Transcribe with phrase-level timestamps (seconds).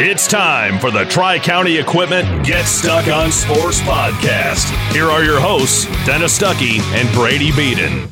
[0.00, 4.70] It's time for the Tri County Equipment Get Stuck on Sports podcast.
[4.92, 8.08] Here are your hosts, Dennis Stuckey and Brady Beaton.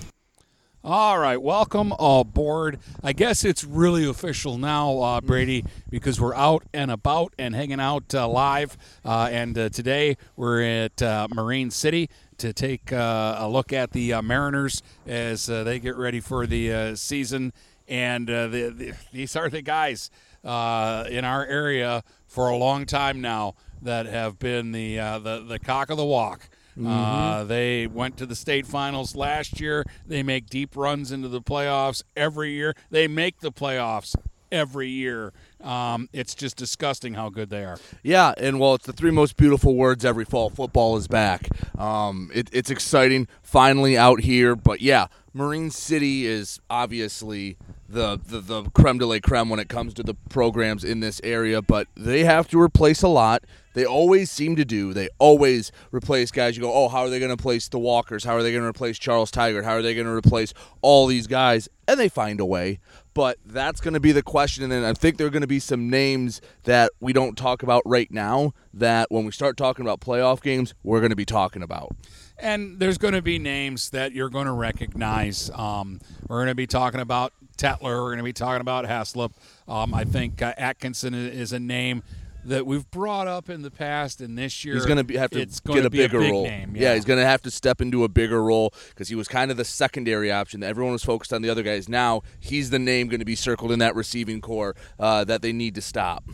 [0.83, 2.81] All right, welcome aboard.
[3.05, 7.79] I guess it's really official now, uh, Brady, because we're out and about and hanging
[7.79, 8.77] out uh, live.
[9.05, 13.93] Uh, and uh, today we're at uh, Marine City to take uh, a look at
[13.93, 17.53] the Mariners as they get ready for the season.
[17.87, 20.11] And the, the, these are the guys
[20.47, 25.91] in our area for a long time now that have been the the, the cock
[25.91, 26.49] of the walk.
[26.79, 26.89] Mm-hmm.
[26.89, 29.85] Uh, they went to the state finals last year.
[30.07, 32.75] They make deep runs into the playoffs every year.
[32.91, 34.15] They make the playoffs
[34.53, 35.33] every year.
[35.63, 37.79] Um, it's just disgusting how good they are.
[38.03, 40.51] Yeah, and well, it's the three most beautiful words every fall.
[40.51, 41.49] Football is back.
[41.79, 44.55] Um, it, it's exciting, finally out here.
[44.55, 47.57] But yeah, Marine City is obviously
[47.89, 51.21] the, the the creme de la creme when it comes to the programs in this
[51.23, 51.63] area.
[51.63, 53.45] But they have to replace a lot.
[53.75, 54.95] They always seem to do.
[54.95, 56.57] They always replace guys.
[56.57, 58.25] You go, oh, how are they going to replace the Walkers?
[58.25, 59.65] How are they going to replace Charles Tigert?
[59.65, 61.69] How are they going to replace all these guys?
[61.87, 62.81] And they find a way.
[63.13, 64.73] But that's going to be the question.
[64.73, 67.83] And I think there are going to be some names that we don't talk about
[67.85, 71.63] right now that when we start talking about playoff games, we're going to be talking
[71.63, 71.95] about.
[72.39, 75.51] And there's going to be names that you're going to recognize.
[75.55, 78.03] Um, we're going to be talking about Tetler.
[78.03, 79.33] We're going to be talking about Heslop.
[79.67, 82.03] Um, I think uh, Atkinson is a name
[82.47, 85.45] that we've brought up in the past, and this year he's going to have to
[85.45, 86.45] get a bigger a role.
[86.45, 86.83] Name, yeah.
[86.83, 86.95] yeah.
[86.95, 89.57] he's going to have to step into a bigger role because he was kind of
[89.57, 90.63] the secondary option.
[90.63, 91.89] Everyone was focused on the other guys.
[91.89, 95.53] Now he's the name going to be circled in that receiving corps uh, that they
[95.53, 96.25] need to stop.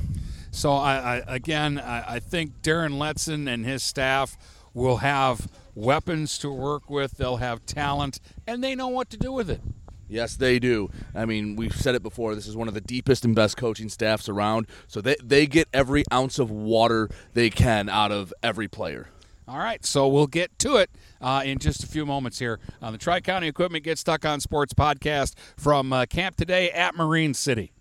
[0.51, 4.37] So I, I again, I, I think Darren Letson and his staff
[4.75, 7.13] will have weapons to work with.
[7.17, 9.61] They'll have talent, and they know what to do with it.
[10.09, 10.91] Yes, they do.
[11.15, 12.35] I mean, we've said it before.
[12.35, 14.67] This is one of the deepest and best coaching staffs around.
[14.87, 19.09] So they, they get every ounce of water they can out of every player.
[19.49, 22.93] All right, so we'll get to it uh, in just a few moments here on
[22.93, 27.35] the Tri County Equipment Get Stuck on Sports podcast from uh, Camp Today at Marine
[27.35, 27.73] City.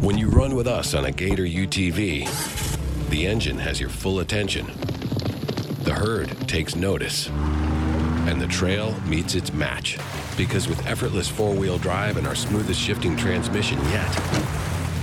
[0.00, 4.66] When you run with us on a Gator UTV, the engine has your full attention,
[5.84, 9.98] the herd takes notice, and the trail meets its match
[10.36, 14.08] because with effortless four wheel drive and our smoothest shifting transmission yet,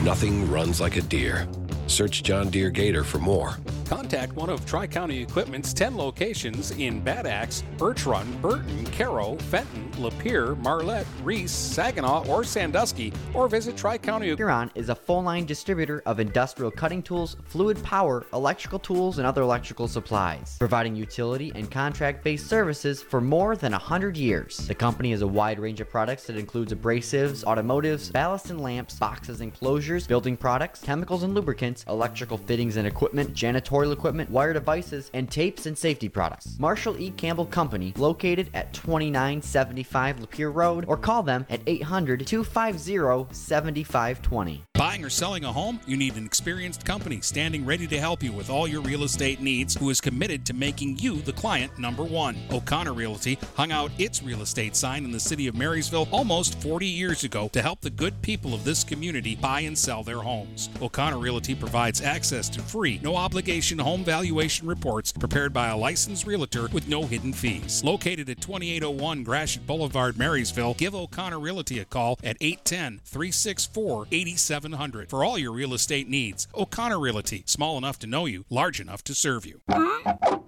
[0.03, 1.47] nothing runs like a Deere.
[1.85, 3.57] Search John Deere Gator for more.
[3.91, 9.35] Contact one of Tri County Equipment's 10 locations in Bad Axe, Birch Run, Burton, Caro,
[9.35, 14.33] Fenton, Lapeer, Marlette, Reese, Saginaw, or Sandusky, or visit Tri County.
[14.33, 19.27] Huron is a full line distributor of industrial cutting tools, fluid power, electrical tools, and
[19.27, 24.55] other electrical supplies, providing utility and contract based services for more than 100 years.
[24.55, 28.97] The company has a wide range of products that includes abrasives, automotives, ballast and lamps,
[28.97, 34.53] boxes and closures, building products, chemicals and lubricants, electrical fittings and equipment, janitorial equipment, wire
[34.53, 36.59] devices, and tapes and safety products.
[36.59, 37.09] Marshall E.
[37.11, 44.63] Campbell Company, located at 2975 Lapeer Road, or call them at 800 250 7520.
[44.73, 45.79] Buying or selling a home?
[45.85, 49.39] You need an experienced company standing ready to help you with all your real estate
[49.39, 52.35] needs who is committed to making you the client number one.
[52.51, 56.87] O'Connor Realty hung out its real estate sign in the city of Marysville almost 40
[56.87, 60.69] years ago to help the good people of this community buy and sell their homes.
[60.81, 66.25] O'Connor Realty provides access to free, no obligation home valuation reports prepared by a licensed
[66.25, 67.83] realtor with no hidden fees.
[67.83, 75.09] Located at 2801 Gratiot Boulevard, Marysville, give O'Connor Realty a call at 810 364 8700
[75.09, 76.47] for all your real estate needs.
[76.55, 79.61] O'Connor Realty, small enough to know you, large enough to serve you.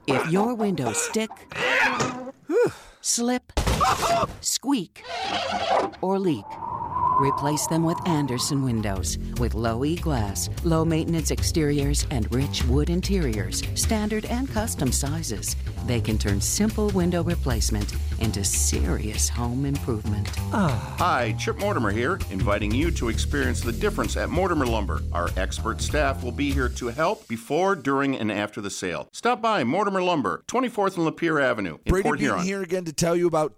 [0.07, 1.29] If your windows stick,
[3.01, 3.51] slip,
[4.41, 5.03] squeak,
[6.01, 6.45] or leak,
[7.19, 12.89] Replace them with Andersen windows with low E glass, low maintenance exteriors, and rich wood
[12.89, 15.55] interiors, standard and custom sizes.
[15.85, 20.29] They can turn simple window replacement into serious home improvement.
[20.53, 20.95] Ah.
[20.97, 25.01] Hi, Chip Mortimer here, inviting you to experience the difference at Mortimer Lumber.
[25.11, 29.09] Our expert staff will be here to help before, during, and after the sale.
[29.11, 32.43] Stop by Mortimer Lumber, 24th and Lapeer Avenue in Brady Port Bean Huron.
[32.43, 33.57] here again to tell you about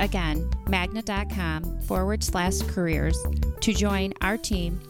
[0.00, 3.16] Again, magna.com forward slash careers
[3.60, 4.80] to join our team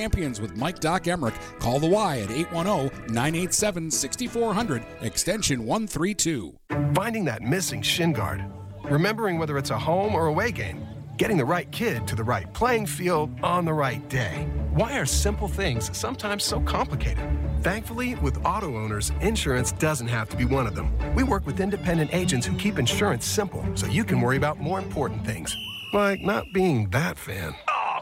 [0.00, 6.56] with Mike Doc Emrick, call the Y at 810 987 6400, extension 132.
[6.94, 8.42] Finding that missing shin guard,
[8.84, 10.86] remembering whether it's a home or away game,
[11.18, 14.46] getting the right kid to the right playing field on the right day.
[14.72, 17.28] Why are simple things sometimes so complicated?
[17.60, 20.96] Thankfully, with auto owners, insurance doesn't have to be one of them.
[21.14, 24.78] We work with independent agents who keep insurance simple so you can worry about more
[24.78, 25.54] important things,
[25.92, 27.54] like not being that fan.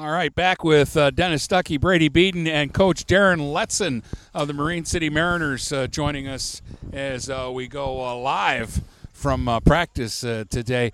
[0.00, 4.02] All right, back with uh, Dennis Stuckey, Brady Beaton, and Coach Darren Letson
[4.32, 8.80] of the Marine City Mariners uh, joining us as uh, we go uh, live
[9.12, 10.92] from uh, practice uh, today.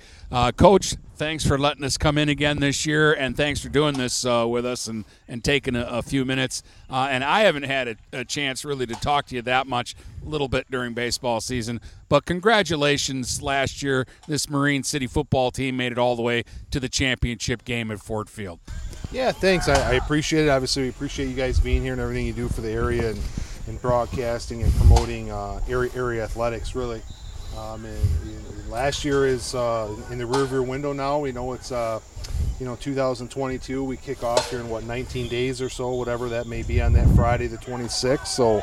[0.56, 4.24] Coach, thanks for letting us come in again this year, and thanks for doing this
[4.24, 6.64] with us and, and taking a, a few minutes.
[6.90, 9.94] and I haven't had a, a chance really to talk to you that much,
[10.24, 14.04] a little bit during baseball season, but congratulations last year.
[14.26, 16.42] This Marine City football team made it all the way
[16.72, 18.58] to the championship game at Ford Field.
[19.12, 19.68] Yeah, thanks.
[19.68, 20.48] I, I, appreciate it.
[20.48, 23.20] Obviously, we appreciate you guys being here and everything you do for the area and,
[23.68, 27.00] and broadcasting and promoting uh, area, area athletics, really.
[27.56, 31.20] Um, and, and last year is uh, in the rearview window now.
[31.20, 32.00] We know it's, uh,
[32.58, 33.84] you know, 2022.
[33.84, 36.92] We kick off here in, what, 19 days or so, whatever that may be on
[36.94, 38.26] that Friday, the 26th.
[38.26, 38.60] So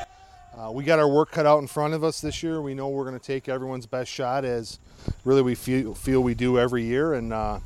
[0.58, 2.62] uh, we got our work cut out in front of us this year.
[2.62, 4.78] We know we're going to take everyone's best shot as
[5.24, 7.14] really we feel, feel we do every year.
[7.14, 7.60] And, uh,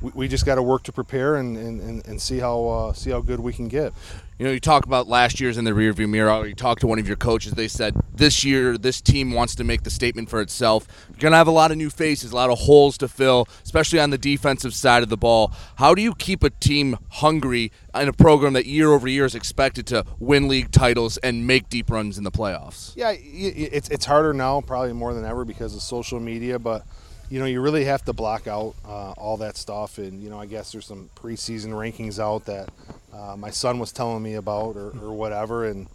[0.00, 3.10] we, we just got to work to prepare and, and, and see how uh, see
[3.10, 3.92] how good we can get.
[4.38, 6.46] You know, you talk about last year's in the rearview mirror.
[6.46, 7.54] You talked to one of your coaches.
[7.54, 10.86] They said this year, this team wants to make the statement for itself.
[11.08, 13.48] You're going to have a lot of new faces, a lot of holes to fill,
[13.64, 15.52] especially on the defensive side of the ball.
[15.76, 19.34] How do you keep a team hungry in a program that year over year is
[19.34, 22.92] expected to win league titles and make deep runs in the playoffs?
[22.94, 26.86] Yeah, it's it's harder now, probably more than ever because of social media, but
[27.30, 29.98] you know, you really have to block out uh, all that stuff.
[29.98, 32.70] And, you know, I guess there's some preseason rankings out that
[33.12, 35.66] uh, my son was telling me about or, or, whatever.
[35.66, 35.88] And,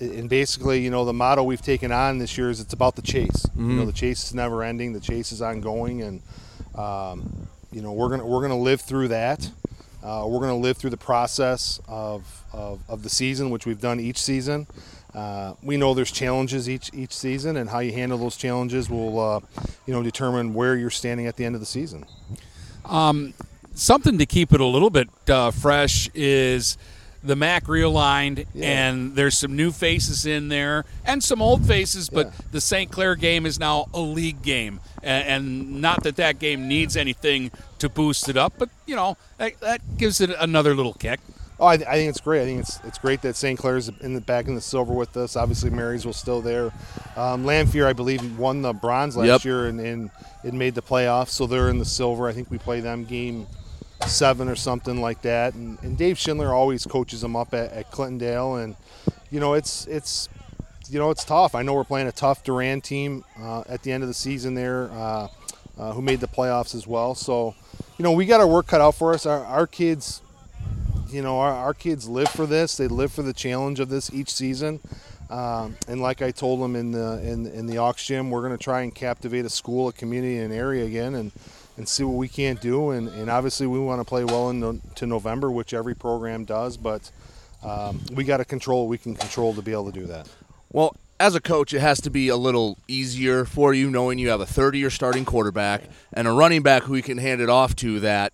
[0.00, 3.02] and basically, you know, the motto we've taken on this year is it's about the
[3.02, 3.46] chase.
[3.46, 3.70] Mm-hmm.
[3.70, 6.02] You know, the chase is never ending, the chase is ongoing.
[6.02, 6.22] And,
[6.74, 9.50] um, you know, we're going to we're gonna live through that.
[10.02, 13.80] Uh, we're going to live through the process of, of, of, the season, which we've
[13.80, 14.66] done each season.
[15.14, 19.18] Uh, we know there's challenges each each season, and how you handle those challenges will,
[19.20, 19.40] uh,
[19.86, 22.04] you know, determine where you're standing at the end of the season.
[22.84, 23.34] Um,
[23.74, 26.76] something to keep it a little bit uh, fresh is
[27.24, 28.88] the MAC realigned, Yeah.
[28.88, 32.32] and there's some new faces in there and some old faces, but Yeah.
[32.50, 32.90] the St.
[32.90, 34.80] Clair game is now a league game.
[35.04, 39.16] And, and not that that game needs anything to boost it up, but, you know,
[39.38, 41.20] that, that gives it another little kick.
[41.62, 42.42] Oh, I, I think it's great.
[42.42, 43.56] I think it's it's great that St.
[43.56, 45.36] Clair's in the back in the silver with us.
[45.36, 46.72] Obviously, Marysville's still there.
[47.14, 49.44] Um, Lanphier, I believe, won the bronze last Yep.
[49.44, 50.10] year and, and
[50.42, 52.26] it made the playoffs, so they're in the silver.
[52.26, 53.46] I think we play them game
[54.08, 55.54] seven or something like that.
[55.54, 58.74] And, and Dave Schindler always coaches them up at, at Clintondale, and
[59.30, 60.28] you know it's it's
[60.90, 61.54] you know it's tough.
[61.54, 64.54] I know we're playing a tough Duran team uh, at the end of the season
[64.54, 65.28] there, uh,
[65.78, 67.14] uh, who made the playoffs as well.
[67.14, 67.54] So
[67.98, 69.26] you know we got our work cut out for us.
[69.26, 70.22] Our, our kids
[71.12, 72.76] you know, our, our kids live for this.
[72.76, 74.80] They live for the challenge of this each season.
[75.30, 78.56] Um, and like I told them in the in, in the Ox gym, we're going
[78.56, 81.32] to try and captivate a school, a community, an area again, and
[81.78, 82.90] and see what we can't do.
[82.90, 86.76] And, and obviously, we want to play well into November, which every program does.
[86.76, 87.10] But
[87.62, 90.28] um, we got to control what we can control to be able to do that.
[90.70, 94.28] Well, as a coach, it has to be a little easier for you knowing you
[94.30, 97.48] have a 30 year starting quarterback and a running back who you can hand it
[97.48, 98.32] off to that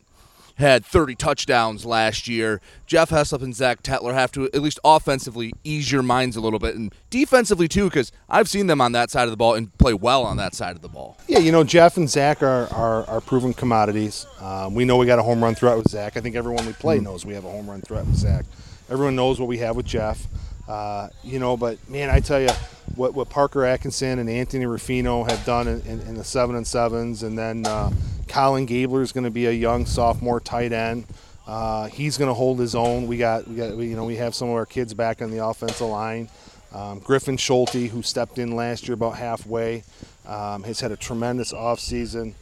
[0.59, 2.61] had 30 touchdowns last year.
[2.87, 6.59] Jeff Heslop and Zach Tetler have to, at least offensively, ease your minds a little
[6.59, 6.75] bit.
[6.75, 9.95] And defensively, too, because I've seen them on that side of the ball and play
[9.95, 11.17] well on that side of the ball.
[11.29, 14.27] Yeah, you know, Jeff and Zach are, are, are proven commodities.
[14.41, 16.17] Um, we know we got a home run threat with Zach.
[16.17, 18.45] I think everyone we play knows we have a home run threat with Zach.
[18.91, 20.27] Everyone knows what we have with Jeff.
[20.69, 22.51] Uh, you know, but man, I tell you,
[22.95, 26.67] what, what Parker Atkinson and Anthony Rufino have done in, in, in the seven and
[26.67, 27.91] sevens, and then uh,
[28.29, 31.07] Colin Gabler is going to be a young sophomore tight end.
[31.47, 33.07] Uh, he's going to hold his own.
[33.07, 35.31] We got, we got, we, you know, we have some of our kids back on
[35.31, 36.29] the offensive line.
[36.75, 39.85] Um, Griffin Schulte, who stepped in last year about halfway,
[40.27, 42.35] um, has had a tremendous offseason.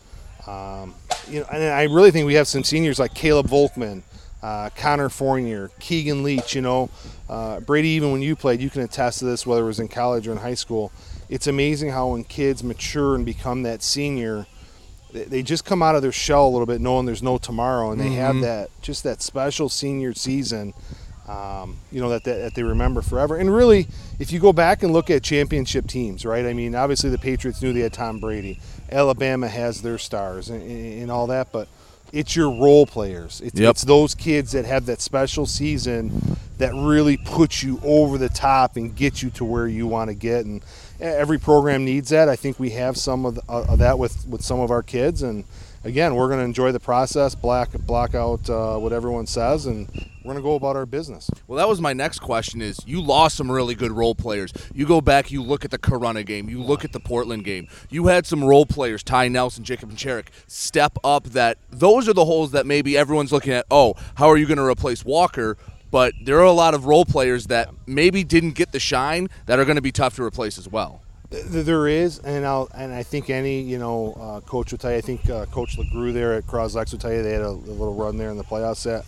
[0.49, 0.95] Um,
[1.29, 4.03] you know, and I really think we have some seniors like Caleb Volkman,
[4.43, 6.55] uh, Connor Fournier, Keegan Leach.
[6.55, 6.91] You know,
[7.29, 7.89] uh, Brady.
[7.91, 10.33] Even when you played, you can attest to this, whether it was in college or
[10.33, 10.93] in high school.
[11.29, 14.47] It's amazing how when kids mature and become that senior,
[15.13, 18.01] they- just come out of their shell a little bit, knowing there's no tomorrow, and
[18.01, 18.43] they have Mhm.
[18.43, 20.73] that just that special senior season.
[21.29, 23.35] Um, you know that, that that they remember forever.
[23.37, 23.89] And really,
[24.21, 26.47] if you go back and look at championship teams, right?
[26.47, 28.61] I mean, obviously the Patriots knew they had Tom Brady.
[28.93, 31.67] Alabama has their stars and and all that, but
[32.13, 33.41] it's your role players.
[33.45, 33.71] It's, Yep.
[33.71, 38.77] it's those kids that have that special season that really puts you over the top
[38.77, 40.47] and get you to where you want to get.
[40.47, 40.63] And
[41.01, 42.29] eh, every program needs that.
[42.29, 45.23] I think we have some of, the, of that with, with some of our kids.
[45.23, 45.45] And
[45.87, 49.89] again, we're going to enjoy the process, black block out uh, what everyone says, and
[50.25, 51.31] we're going to go about our business.
[51.47, 52.61] Well, that was my next question.
[52.61, 54.53] Is you lost some really good role players.
[54.75, 57.69] You go back, you look at the Corona game, you look at the Portland game.
[57.89, 61.25] You had some role players, Ty Nelson, Jacob and Cherrick, step up.
[61.25, 63.65] That those are the holes that maybe everyone's looking at.
[63.71, 65.57] Oh, how are you going to replace Walker?
[65.93, 69.61] But there are a lot of role players that maybe didn't get the shine that
[69.61, 71.01] are going to be tough to replace as well.
[71.31, 74.91] Th- There is, and I'll, and I think any you know uh, coach will tell
[74.93, 74.99] you.
[74.99, 77.51] I think uh, Coach Legrew there at Croslex will tell you they had a, a
[77.51, 78.85] little run there in the playoffs.
[78.85, 79.05] That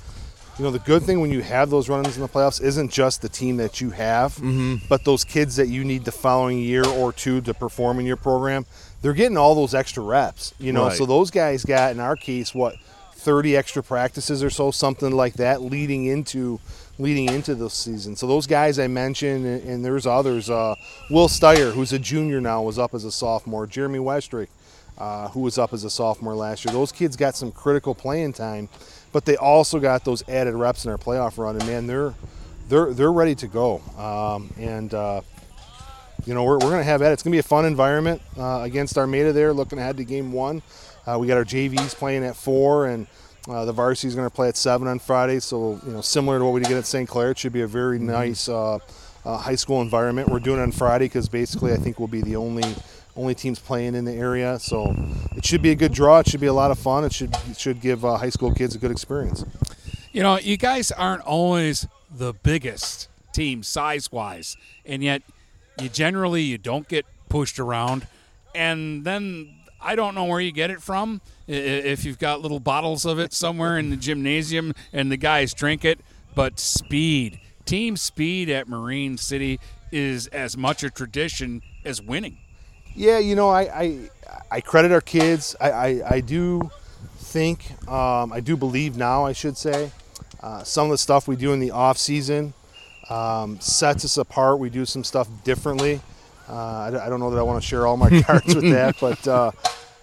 [0.58, 3.22] you know the good thing when you have those runs in the playoffs isn't just
[3.22, 4.80] the team that you have, Mhm.
[4.88, 8.16] but those kids that you need the following year or two to perform in your
[8.16, 8.66] program.
[9.00, 10.86] They're getting all those extra reps, you know.
[10.88, 10.96] Right.
[10.96, 12.74] So those guys got, in our case, what
[13.14, 16.58] 30 extra practices or so, something like that, leading into
[16.98, 18.16] leading into the season.
[18.16, 20.50] So those guys I mentioned, and, and there's others.
[20.50, 20.74] Uh,
[21.10, 23.66] Will Steyer, who's a junior now, was up as a sophomore.
[23.66, 24.48] Jeremy Westrick,
[24.98, 26.72] uh, who was up as a sophomore last year.
[26.72, 28.68] Those kids got some critical playing time,
[29.12, 31.56] but they also got those added reps in our playoff run.
[31.56, 32.14] And man, they're
[32.68, 33.80] they're they're ready to go.
[33.96, 35.20] Um, and uh,
[36.26, 37.12] you know, we're, we're going to have that.
[37.12, 40.32] It's going to be a fun environment uh, against Armada there, looking ahead to game
[40.32, 40.62] one.
[41.06, 43.06] Uh, we got our JVs playing at four, and
[43.48, 45.40] uh, the varsity is going to play at seven on Friday.
[45.40, 47.08] So, you know, similar to what we did at St.
[47.08, 48.78] Clair, it should be a very nice uh,
[49.24, 50.28] uh, high school environment.
[50.28, 52.64] We're doing it on Friday because basically I think we'll be the only
[53.16, 54.58] only teams playing in the area.
[54.60, 54.94] So
[55.36, 56.20] it should be a good draw.
[56.20, 57.04] It should be a lot of fun.
[57.04, 59.44] It should it should give uh, high school kids a good experience.
[60.12, 65.22] You know, you guys aren't always the biggest team size wise, and yet
[65.80, 68.06] you generally you don't get pushed around.
[68.54, 71.20] And then I don't know where you get it from.
[71.48, 75.84] If you've got little bottles of it somewhere in the gymnasium and the guys drink
[75.84, 76.00] it,
[76.34, 79.58] but speed, team speed at Marine City
[79.90, 82.36] is as much a tradition as winning.
[82.94, 84.10] Yeah, you know, I I,
[84.50, 85.56] I credit our kids.
[85.60, 86.70] I, I, I do
[87.18, 89.90] think, um, I do believe now, I should say,
[90.42, 92.54] uh, some of the stuff we do in the off season
[93.10, 94.58] um, sets us apart.
[94.58, 96.00] We do some stuff differently.
[96.48, 98.96] Uh, I, I don't know that I want to share all my cards with that,
[99.00, 99.50] but uh,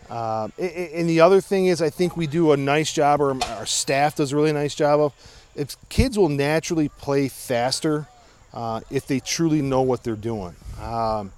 [0.09, 3.35] uh, and, and the other thing is, I think we do a nice job, or
[3.43, 5.13] our staff does a really nice job of.
[5.55, 8.07] If kids will naturally play faster
[8.53, 10.55] uh, if they truly know what they're doing.
[10.81, 11.31] Um,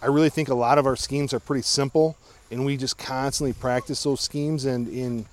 [0.00, 2.16] I really think a lot of our schemes are pretty simple,
[2.50, 4.64] and we just constantly practice those schemes.
[4.64, 5.26] And in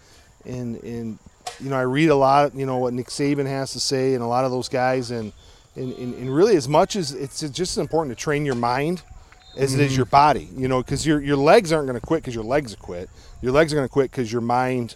[0.46, 1.20] in in
[1.60, 4.24] you know, I read a lot, you know, what Nick Saban has to say, and
[4.24, 5.34] a lot of those guys, and
[5.75, 9.04] and, and, and really as much as it's just as important to train your mind
[9.57, 9.81] as mm-hmm.
[9.81, 9.97] it is mm-hmm.
[9.97, 12.74] your body, you know, because your your legs aren't going to quit because your legs
[12.74, 13.09] are quit.
[13.41, 14.95] Your legs are going to quit because your mind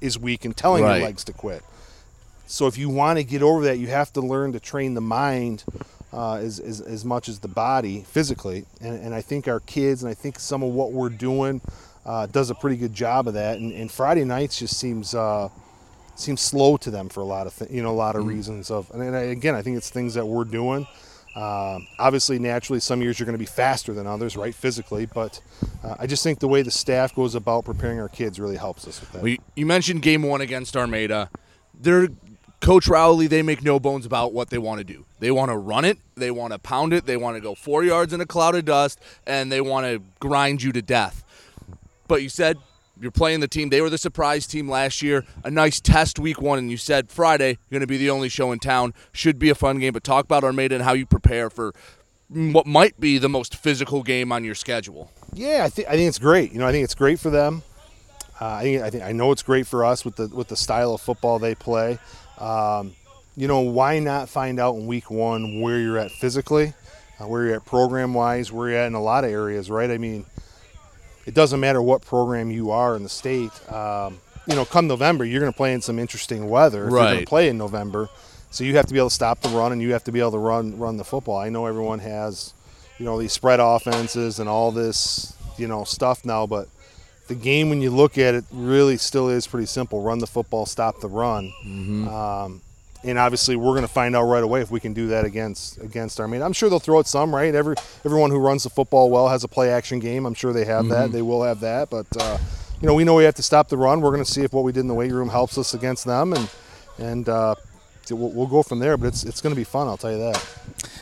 [0.00, 0.96] is weak and telling right.
[0.96, 1.62] your legs to quit.
[2.46, 5.00] So if you want to get over that, you have to learn to train the
[5.00, 5.64] mind
[6.12, 8.66] uh, as, as, as much as the body physically.
[8.80, 11.60] And, and I think our kids and I think some of what we're doing
[12.04, 13.58] uh, does a pretty good job of that.
[13.58, 15.48] And, and Friday nights just seems uh,
[16.16, 18.28] seems slow to them for a lot of th- you know a lot of mm
[18.28, 18.90] reasons of.
[18.92, 20.86] And, and I, again, I think it's things that we're doing.
[21.34, 25.06] Uh, obviously, naturally, some years you're going to be faster than others, right, physically.
[25.06, 25.40] But
[25.82, 28.86] uh, I just think the way the staff goes about preparing our kids really helps
[28.86, 29.22] us with that.
[29.22, 31.30] Well, you mentioned game one against Armada.
[31.78, 32.08] They're
[32.64, 35.04] Coach Rowley, they make no bones about what they want to do.
[35.18, 37.84] They want to run it, they want to pound it, they want to go four
[37.84, 41.24] yards in a cloud of dust, and they want to grind you to death.
[42.08, 42.56] But you said
[43.00, 43.70] you're playing the team.
[43.70, 45.24] They were the surprise team last year.
[45.42, 48.28] A nice test week one, and you said Friday you're going to be the only
[48.28, 48.94] show in town.
[49.12, 49.92] Should be a fun game.
[49.92, 51.74] But talk about Armada and how you prepare for
[52.28, 55.10] what might be the most physical game on your schedule.
[55.32, 56.52] Yeah, I think I think it's great.
[56.52, 57.62] You know, I think it's great for them.
[58.40, 60.56] Uh, I think I think I know it's great for us with the with the
[60.56, 61.98] style of football they play.
[62.38, 62.94] Um,
[63.36, 66.72] you know, why not find out in week one where you're at physically,
[67.20, 69.90] uh, where you're at program wise, where you're at in a lot of areas, right?
[69.90, 70.24] I mean,
[71.26, 73.50] it doesn't matter what program you are in the state.
[73.72, 76.86] Um, you know, come November, you're going to play in some interesting weather.
[76.86, 77.00] If right.
[77.00, 78.08] You're going to play in November,
[78.50, 80.20] so you have to be able to stop the run and you have to be
[80.20, 81.38] able to run run the football.
[81.38, 82.52] I know everyone has,
[82.98, 86.68] you know, these spread offenses and all this, you know, stuff now, but
[87.26, 90.66] the game when you look at it really still is pretty simple run the football
[90.66, 92.08] stop the run mm-hmm.
[92.08, 92.60] um,
[93.04, 95.78] and obviously we're going to find out right away if we can do that against
[95.80, 97.54] against mean, I'm sure they'll throw it some, right?
[97.54, 100.26] Every everyone who runs the football well has a play action game.
[100.26, 100.90] I'm sure they have mm-hmm.
[100.90, 101.12] that.
[101.12, 102.38] They will have that, but uh,
[102.80, 104.00] you know, we know we have to stop the run.
[104.00, 106.04] We're going to see if what we did in the weight room helps us against
[106.04, 106.50] them, and
[106.98, 107.54] and uh,
[108.10, 108.96] we'll, we'll, go from there.
[108.96, 109.86] But it's it's going to be fun.
[109.86, 110.46] I'll tell you that.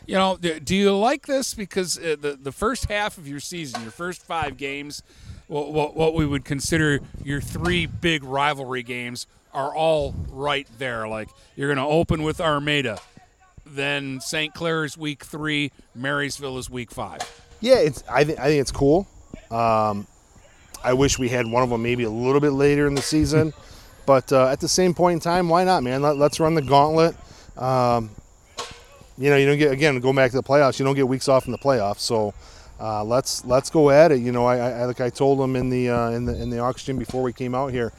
[0.06, 3.82] You know, do you like this because uh, the the first half of your season,
[3.82, 5.02] your first five games
[5.52, 11.08] what, what we would consider your three big rivalry games are all right there.
[11.08, 12.98] Like you're going to open with Armada,
[13.66, 14.54] then St.
[14.54, 17.20] Clair is week three, Marysville is week five.
[17.60, 18.02] Yeah, it's.
[18.10, 19.06] I think I think it's cool.
[19.50, 20.06] Um,
[20.82, 23.52] I wish we had one of them maybe a little bit later in the season,
[24.06, 26.02] but uh, at the same point in time, why not, man?
[26.02, 27.14] Let, us run the gauntlet.
[27.56, 28.10] Um,
[29.16, 30.78] you know, you don't get again go back to the playoffs.
[30.78, 32.34] You don't get weeks off in the playoffs, so
[32.80, 34.20] uh, let's let's go at it.
[34.20, 36.58] You know, I, I like I told them in the uh, in the in the
[36.58, 37.92] auction before we came out here,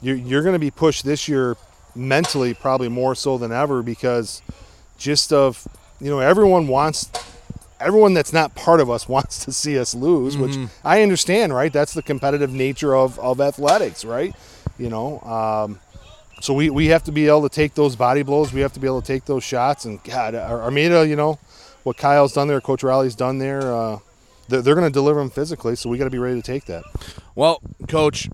[0.00, 1.56] you're, you're going to be pushed this year
[1.94, 4.40] mentally probably more so than ever because
[4.98, 5.66] just of
[6.00, 7.10] you know everyone wants
[7.80, 10.62] everyone that's not part of us wants to see us lose, mm-hmm.
[10.62, 11.72] which I understand, right?
[11.72, 14.34] That's the competitive nature of of athletics, right?
[14.78, 15.20] You know.
[15.20, 15.80] Um,
[16.40, 18.52] so we, we have to be able to take those body blows.
[18.52, 19.84] We have to be able to take those shots.
[19.84, 21.38] And God, Armada, you know,
[21.82, 23.74] what Kyle's done there, Coach Rowley's done there.
[23.74, 23.98] Uh,
[24.48, 26.66] they're, they're going to deliver them physically, so we got to be ready to take
[26.66, 26.84] that.
[27.34, 28.28] Well, coach,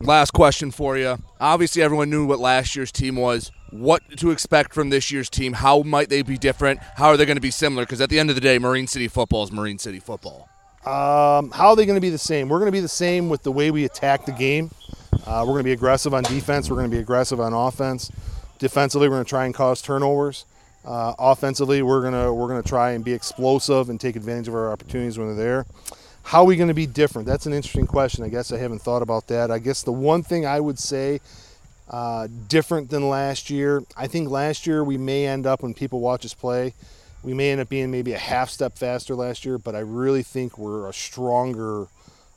[0.00, 1.18] last question for you.
[1.40, 3.50] Obviously, everyone knew what last year's team was.
[3.70, 5.52] What to expect from this year's team?
[5.52, 6.80] How might they be different?
[6.96, 7.84] How are they going to be similar?
[7.84, 10.48] Because at the end of the day, Marine City football is Marine City football.
[10.84, 12.48] Um, how are they going to be the same?
[12.48, 14.70] We're going to be the same with the way we attack the game.
[15.26, 16.70] Uh, we're going to be aggressive on defense.
[16.70, 18.10] We're going to be aggressive on offense.
[18.58, 20.46] Defensively, we're going to try and cause turnovers.
[20.84, 24.72] Uh, offensively, we're gonna we're gonna try and be explosive and take advantage of our
[24.72, 25.66] opportunities when they're there.
[26.22, 27.26] How are we going to be different?
[27.26, 28.24] That's an interesting question.
[28.24, 29.50] I guess I haven't thought about that.
[29.50, 31.20] I guess the one thing I would say
[31.88, 36.00] uh, different than last year, I think last year we may end up when people
[36.00, 36.74] watch us play,
[37.22, 39.58] we may end up being maybe a half step faster last year.
[39.58, 41.88] But I really think we're a stronger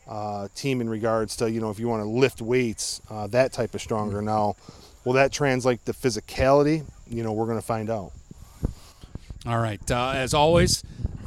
[0.07, 3.53] uh, team in regards to you know if you want to lift weights, uh, that
[3.53, 4.21] type of stronger.
[4.21, 4.55] Now,
[5.05, 6.83] will that translate to physicality?
[7.07, 8.11] You know, we're going to find out.
[9.45, 9.79] All right.
[9.91, 10.83] Uh, as always,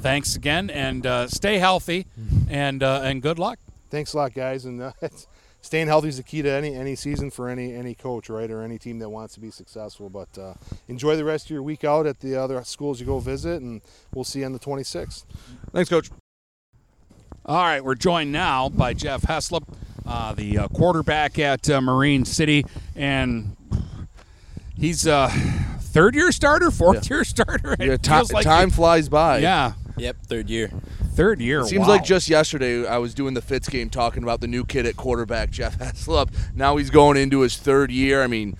[0.06, 2.06] thanks again, and uh, stay healthy,
[2.48, 3.58] and uh, and good luck.
[3.90, 4.92] Thanks a lot, guys, and uh,
[5.62, 8.62] staying healthy is the key to any any season for any any coach, right, or
[8.62, 10.08] any team that wants to be successful.
[10.08, 10.54] But uh,
[10.86, 13.80] enjoy the rest of your week out at the other schools you go visit, and
[14.14, 15.24] we'll see you on the 26th.
[15.72, 16.08] Thanks, coach.
[17.44, 19.62] All right, we're joined now by Jeff Heslop,
[20.06, 22.64] uh, the quarterback at Marine City,
[22.96, 23.56] and
[24.76, 25.28] he's a
[25.80, 27.72] third year starter, fourth year starter.
[27.80, 29.38] It Yeah, ti- feels like time you- flies by.
[29.38, 30.68] Yeah, Yep, third year.
[31.14, 31.60] third year.
[31.60, 31.94] It seems wow.
[31.94, 34.96] like just yesterday I was doing the Fitz game talking about the new kid at
[34.96, 36.30] quarterback, Jeff Heslop.
[36.54, 38.22] Now he's going into his third year.
[38.22, 38.56] I mean,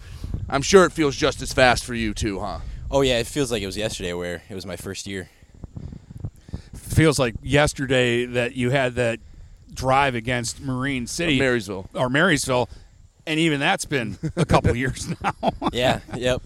[0.48, 2.60] I'm sure it feels just as fast for you too, huh?
[2.90, 5.28] Oh yeah, it feels like it was yesterday where it was my first year.
[6.74, 9.18] feels like yesterday that you had that
[9.74, 11.90] drive against Marine City, Marysville.
[11.94, 12.68] or Marysville,
[13.26, 15.52] and even that's been a couple years now.
[15.72, 16.40] Yeah, yep.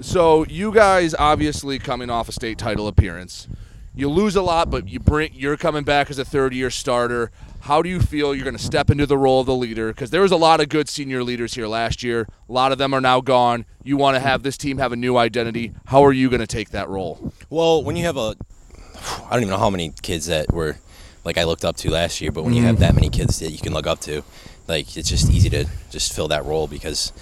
[0.00, 3.48] So you guys obviously coming off a state title appearance.
[3.94, 7.30] You lose a lot, but you bring you're coming back as a third year starter.
[7.60, 9.88] How do you feel you're going to step into the role of the leader?
[9.88, 12.26] Because there was a lot of good senior leaders here last year.
[12.48, 13.66] A lot of them are now gone.
[13.84, 15.72] You want to have this team have a new identity.
[15.86, 17.32] How are you going to take that role?
[17.50, 18.34] Well, when you have a,
[19.26, 20.78] I don't even know how many kids that were,
[21.24, 22.82] like I looked up to last year, but when you have mm-hmm.
[22.82, 24.24] that many kids that you can look up to,
[24.68, 27.12] like it's just easy to just fill that role because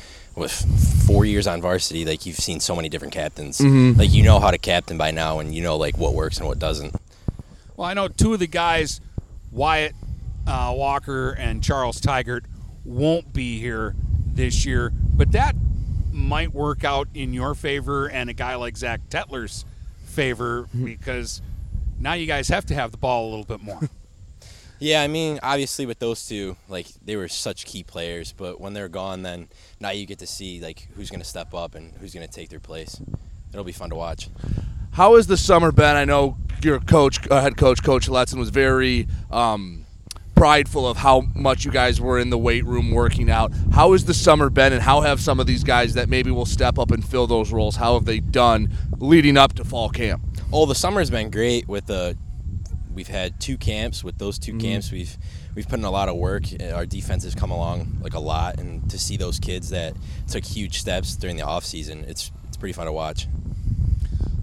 [0.40, 3.96] with four years on varsity, like you've seen so many different captains, Mhm.
[3.96, 6.48] like you know how to captain by now, and you know like what works and
[6.48, 6.94] what doesn't.
[7.76, 9.00] Well, I know two of the guys,
[9.52, 9.94] Wyatt
[10.46, 12.44] uh, Walker and Charles Tigert,
[12.84, 13.94] won't be here
[14.26, 15.54] this year, but that
[16.12, 19.64] might work out in your favor and a guy like Zach Tetler's
[20.04, 21.40] favor because
[22.00, 23.80] now you guys have to have the ball a little bit more.
[24.80, 28.72] Yeah, I mean, obviously with those two, like they were such key players, but when
[28.72, 31.92] they're gone, then now you get to see like who's going to step up and
[31.98, 33.00] who's going to take their place.
[33.52, 34.30] It'll be fun to watch.
[34.92, 35.96] How has the summer been?
[35.96, 39.84] I know your coach, uh, head coach, Coach Letson, was very um,
[40.34, 43.52] prideful of how much you guys were in the weight room working out.
[43.72, 46.46] How has the summer been, and how have some of these guys that maybe will
[46.46, 47.76] step up and fill those roles?
[47.76, 50.22] How have they done leading up to fall camp?
[50.52, 52.16] Oh, the summer's been great with the.
[52.94, 54.02] We've had two camps.
[54.04, 54.60] With those 2 Mhm.
[54.60, 55.16] camps, we've
[55.54, 56.44] we've put in a lot of work.
[56.72, 59.94] Our defense has come along like a lot, and to see those kids that
[60.28, 63.28] took huge steps during the off season, it's it's pretty fun to watch.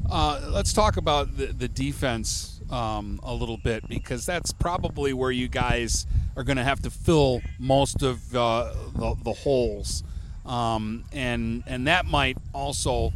[0.09, 5.31] Uh, let's talk about the, the defense um, a little bit because that's probably where
[5.31, 6.05] you guys
[6.37, 10.03] are going to have to fill most of uh, the, the holes,
[10.45, 13.11] um, and and that might also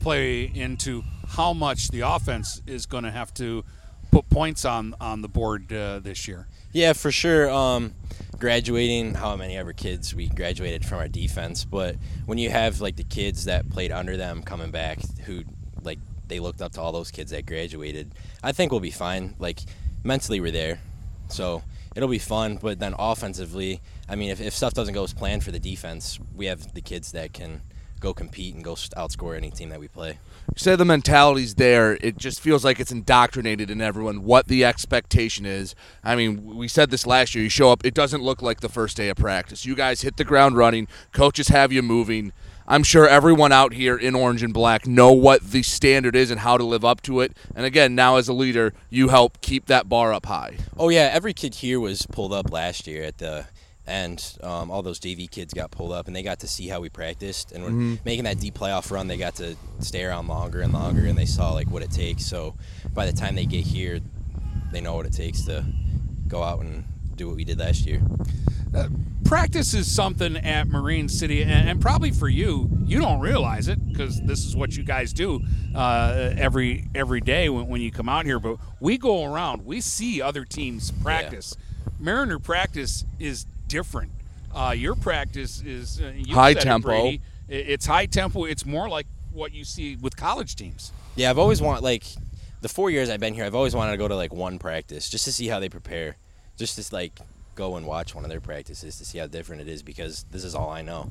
[0.00, 3.64] play into how much the offense is going to have to
[4.12, 6.46] put points on on the board uh, this year.
[6.72, 7.50] Yeah, for sure.
[7.50, 7.94] Um,
[8.38, 11.96] graduating, how many ever kids we graduated from our defense, but
[12.26, 15.42] when you have like the kids that played under them coming back, who
[15.82, 15.98] like
[16.28, 19.34] they looked up to all those kids that graduated, I think we'll be fine.
[19.38, 19.60] Like
[20.04, 20.78] mentally, we're there,
[21.28, 21.62] so
[21.96, 22.58] it'll be fun.
[22.60, 26.20] But then offensively, I mean, if, if stuff doesn't go as planned for the defense,
[26.36, 27.62] we have the kids that can
[28.02, 30.18] go compete and go outscore any team that we play.
[30.48, 31.96] You say the mentality's there.
[32.00, 35.74] It just feels like it's indoctrinated in everyone what the expectation is.
[36.02, 37.44] I mean, we said this last year.
[37.44, 39.64] You show up, it doesn't look like the first day of practice.
[39.64, 40.88] You guys hit the ground running.
[41.12, 42.32] Coaches have you moving.
[42.66, 46.40] I'm sure everyone out here in orange and black know what the standard is and
[46.40, 47.36] how to live up to it.
[47.54, 50.56] And again, now as a leader, you help keep that bar up high.
[50.76, 53.46] Oh yeah, every kid here was pulled up last year at the
[53.86, 54.38] end.
[54.42, 56.88] Um, all those JV kids got pulled up, and they got to see how we
[56.88, 57.52] practiced.
[57.52, 58.04] And when Mhm.
[58.04, 61.26] making that deep playoff run, they got to stay around longer and longer, and they
[61.26, 62.24] saw like what it takes.
[62.24, 62.54] So
[62.94, 64.00] by the time they get here,
[64.70, 65.64] they know what it takes to
[66.28, 66.84] go out and
[67.16, 68.00] do what we did last year.
[68.74, 68.88] Uh,
[69.24, 73.86] practice is something at Marine City, and, and probably for you, you don't realize it
[73.92, 75.42] because this is what you guys do
[75.74, 78.38] uh, every every day when, when you come out here.
[78.38, 81.54] But we go around, we see other teams practice.
[81.98, 84.12] Mariner practice is different.
[84.54, 86.88] Uh, your practice is uh, High said it, tempo.
[86.88, 87.22] Brady.
[87.48, 88.44] It's high tempo.
[88.44, 90.92] It's more like what you see with college teams.
[91.16, 92.04] Yeah, I've always wanted like
[92.60, 95.08] the four years I've been here, I've always wanted to go to like one practice
[95.08, 96.16] just to see how they prepare,
[96.56, 97.18] just to like
[97.54, 100.42] go and watch one of their practices to see how different it is because this
[100.44, 101.06] is all I know.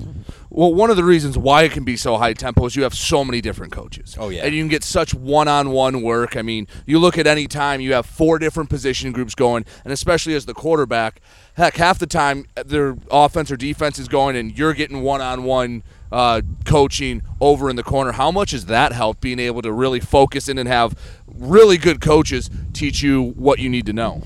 [0.50, 2.94] Well, one of the reasons why it can be so high tempo is you have
[2.94, 4.16] so many different coaches.
[4.18, 4.44] Oh, yeah.
[4.44, 6.36] and you can get such one-on-one work.
[6.36, 9.92] I mean, you look at any time you have four different position groups going, and
[9.92, 11.20] especially as the quarterback,
[11.56, 16.42] heck, half the time their offense or defense is going, and you're getting one-on-one uh,
[16.64, 18.12] coaching over in the corner.
[18.12, 20.94] How much has that helped being able to really focus in and have
[21.26, 24.22] really good coaches teach you what you need to know?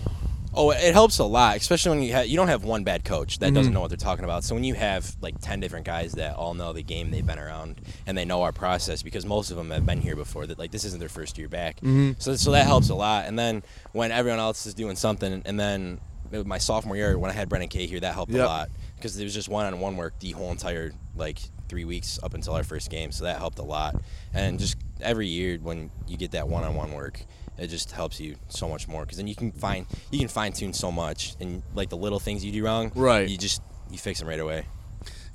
[0.58, 3.40] Oh, it helps a lot, especially when you ha- you don't have one bad coach
[3.40, 3.56] that Mhm.
[3.56, 4.42] doesn't know what they're talking about.
[4.42, 7.38] So when you have like ten different guys that all know the game, they've been
[7.38, 10.46] around and they know our process because most of them have been here before.
[10.46, 12.16] That like this isn't their first year back, Mhm.
[12.18, 13.26] so so that helps a lot.
[13.26, 13.62] And then
[13.92, 15.98] when everyone else is doing something, and then
[16.44, 18.44] my sophomore year when I had Brennan K here, that helped Yep.
[18.44, 22.34] a lot because there was just one-on-one work the whole entire like three weeks up
[22.34, 23.96] until our first game, so that helped a lot.
[24.32, 27.20] And just every year when you get that one-on-one work,
[27.58, 30.52] it just helps you so much more because then you can find you can fine
[30.52, 33.28] tune so much and like the little things you do wrong, Right.
[33.28, 34.66] You just you fix them right away.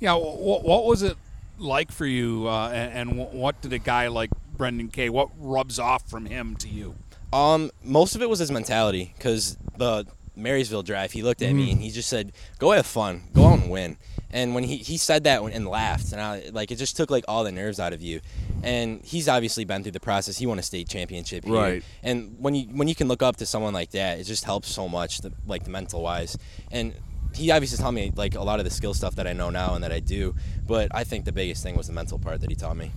[0.00, 1.16] Yeah, what, what was it
[1.58, 5.08] like for you, uh, and, and what did a guy like Brendan K.
[5.10, 6.94] What rubs off from him to you?
[7.32, 11.68] Um, most of it was his mentality because the Marysville drive, he looked at me
[11.68, 11.72] Mhm.
[11.72, 13.96] and he just said, "Go have fun, go out and win."
[14.30, 17.24] And when he, he said that and laughed, and I, like it just took like
[17.28, 18.20] all the nerves out of you.
[18.62, 20.38] And he's obviously been through the process.
[20.38, 21.54] He won a state championship here.
[21.54, 21.84] Right.
[22.02, 24.70] And when you when you can look up to someone like that, it just helps
[24.70, 26.38] so much, the, like the mental wise.
[26.70, 26.94] And
[27.34, 29.74] he obviously taught me like a lot of the skill stuff that I know now
[29.74, 30.34] and that I do.
[30.66, 32.90] But I think the biggest thing was the mental part that he taught me.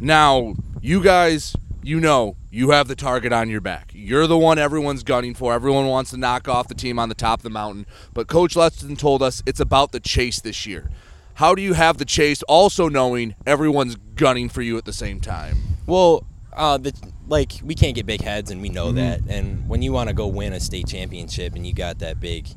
[0.00, 3.92] Now, you guys, you know, you have the target on your back.
[3.94, 5.52] You're the one everyone's gunning for.
[5.52, 7.84] Everyone wants to knock off the team on the top of the mountain.
[8.14, 10.90] But Coach Letson told us it's about the chase this year.
[11.34, 15.20] How do you have the chase, also knowing everyone's gunning for you at the same
[15.20, 15.58] time?
[15.86, 16.94] Well, uh, the
[17.26, 18.94] like we can't get big heads, and we know Mhm.
[18.96, 19.20] that.
[19.28, 22.48] And when you want to go win a state championship, and you got that big,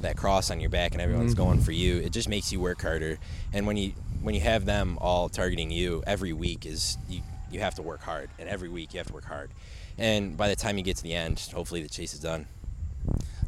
[0.00, 1.38] that cross on your back, and everyone's Mhm.
[1.38, 3.18] going for you, it just makes you work harder.
[3.52, 3.92] And when you
[4.22, 7.20] when you have them all targeting you every week, is you
[7.54, 9.50] you have to work hard, and every week you have to work hard.
[9.96, 12.46] And by the time you get to the end, hopefully the chase is done.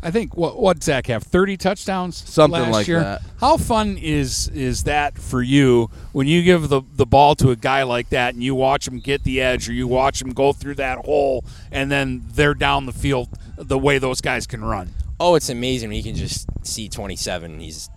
[0.02, 3.00] I think what what Zach have thirty touchdowns Something last like year.
[3.00, 3.22] that.
[3.40, 7.56] How fun is is that for you when you give the the ball to a
[7.56, 10.52] guy like that and you watch him get the edge or you watch him go
[10.52, 14.90] through that hole and then they're down the field the way those guys can run.
[15.18, 17.88] Oh, it's amazing when you can just see 27 and he's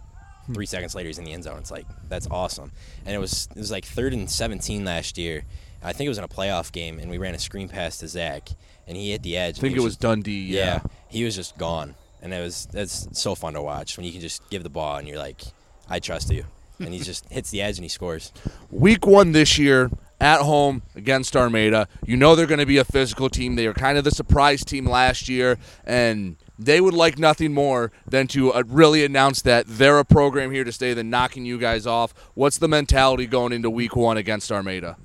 [0.53, 1.57] three seconds later he's in the end zone.
[1.57, 2.71] It's like that's awesome.
[3.05, 5.43] And it was it was like third and 17 last year.
[5.83, 8.07] I think it was in a playoff game, and we ran a screen pass to
[8.07, 8.49] Zach,
[8.87, 9.59] and he hit the edge.
[9.59, 10.81] I think he it was just- Dundee, yeah.
[11.07, 14.21] he was just gone, and it was that's so fun to watch when you can
[14.21, 15.41] just give the ball and you're like,
[15.89, 16.45] I trust you,
[16.79, 18.31] and he just hits the edge and he scores.
[18.69, 19.89] Week one this year
[20.21, 21.87] at home against Armada.
[22.05, 23.55] You know they're going to be a physical team.
[23.55, 27.93] They were kind of the surprise team last year, and they would like nothing more
[28.05, 31.57] than to uh, really announce that they're a program here to stay than knocking you
[31.57, 32.13] guys off.
[32.33, 34.97] What's the mentality going into week one against Armada?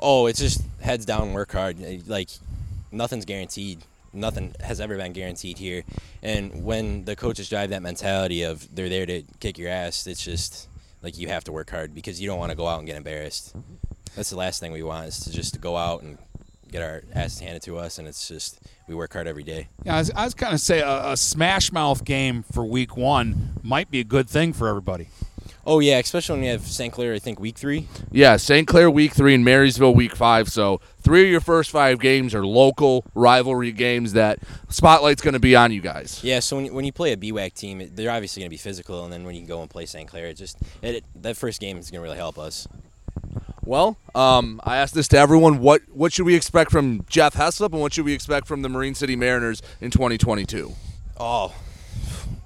[0.00, 1.82] Oh, it's just heads down, work hard.
[1.82, 2.30] Eh, like
[2.90, 3.84] nothing's guaranteed.
[4.12, 5.84] Nothing has ever been guaranteed here.
[6.22, 10.24] And when the coaches drive that mentality of they're there to kick your ass, it's
[10.24, 10.68] just
[11.02, 12.96] like you have to work hard because you don't want to go out and get
[12.96, 13.54] embarrassed.
[14.16, 16.18] That's the last thing we want is to just go out and
[16.70, 19.68] get our asses handed to us, and it's just we work hard every day.
[19.84, 23.60] Yeah, I was, was kind of say a, a smash mouth game for week one
[23.62, 25.08] might be a good thing for everybody.
[25.70, 26.92] Oh yeah, especially when you have St.
[26.92, 27.14] Clair.
[27.14, 27.86] I think week three.
[28.10, 28.66] Yeah, St.
[28.66, 30.48] Clair week three and Marysville week five.
[30.48, 35.38] So three of your first five games are local rivalry games that spotlight's going to
[35.38, 36.24] be on you guys.
[36.24, 38.50] Yeah, so when you, when you play a BWAC team, it- they're obviously going to
[38.50, 40.08] be physical, and then when you go and play St.
[40.08, 42.66] Clair, it just it, it- that first game is going to really help us.
[43.64, 45.60] Well, um, I asked this to everyone.
[45.60, 48.68] What what should we expect from Jeff Heslop, and what should we expect from the
[48.68, 50.72] Marine City Mariners in 2022?
[51.20, 51.54] Oh,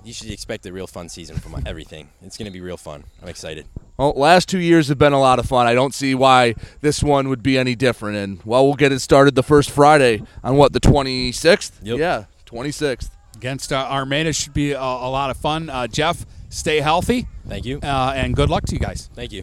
[0.04, 2.08] you should expect a real fun season from everything.
[2.22, 3.04] It's going to be real fun.
[3.22, 3.66] I'm excited.
[3.96, 5.66] Well, last two years have been a lot of fun.
[5.66, 8.16] I don't see why this one would be any different.
[8.16, 11.72] And well, we'll get it started the first Friday on what the 26th.
[11.82, 11.98] Yep.
[11.98, 13.10] Yeah, 26th.
[13.36, 15.70] Against uh, Armada should be a, a lot of fun.
[15.70, 17.26] Uh, Jeff, stay healthy.
[17.48, 17.78] Thank you.
[17.82, 19.10] Uh, and good luck to you guys.
[19.14, 19.42] Thank you.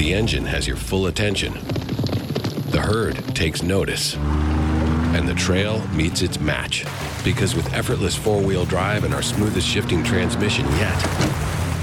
[0.00, 1.52] the engine has your full attention.
[2.70, 4.16] The herd takes notice.
[4.16, 6.86] And the trail meets its match.
[7.22, 10.96] Because with effortless four wheel drive and our smoothest shifting transmission yet,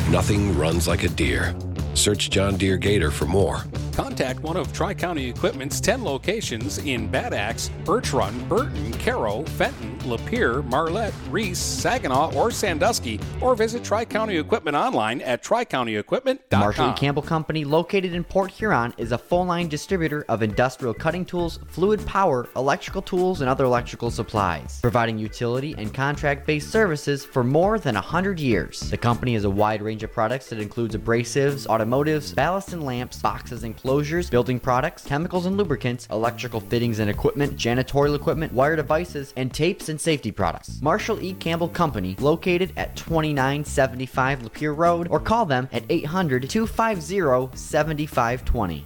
[0.09, 1.55] nothing runs like a Deere.
[1.93, 3.65] Search John Deere Gator for more.
[3.97, 9.41] Contact one of Tri County Equipment's 10 locations in Bad Axe, Birch Run, Burton, Caro,
[9.41, 16.59] Fenton, Lapeer, Marlette, Reese, Saginaw, or Sandusky, or visit Tri County Equipment online at tricountyequipment.com.
[16.59, 16.93] Marshall.
[16.93, 21.57] Campbell Company, located in Port Huron, is a full line distributor of industrial cutting tools,
[21.67, 27.43] fluid power, electrical tools, and other electrical supplies, providing utility and contract based services for
[27.43, 28.79] more than 100 years.
[28.91, 33.17] The company has a wide range of products that includes abrasives, automotives, ballast and lamps,
[33.17, 38.75] boxes and closures, building products, chemicals and lubricants, electrical fittings and equipment, janitorial equipment, wire
[38.75, 40.81] devices, and tapes and safety products.
[40.81, 41.33] Marshall E.
[41.33, 48.85] Campbell Company, located at 2975 Lapeer Road, or call them at 800 250 7520.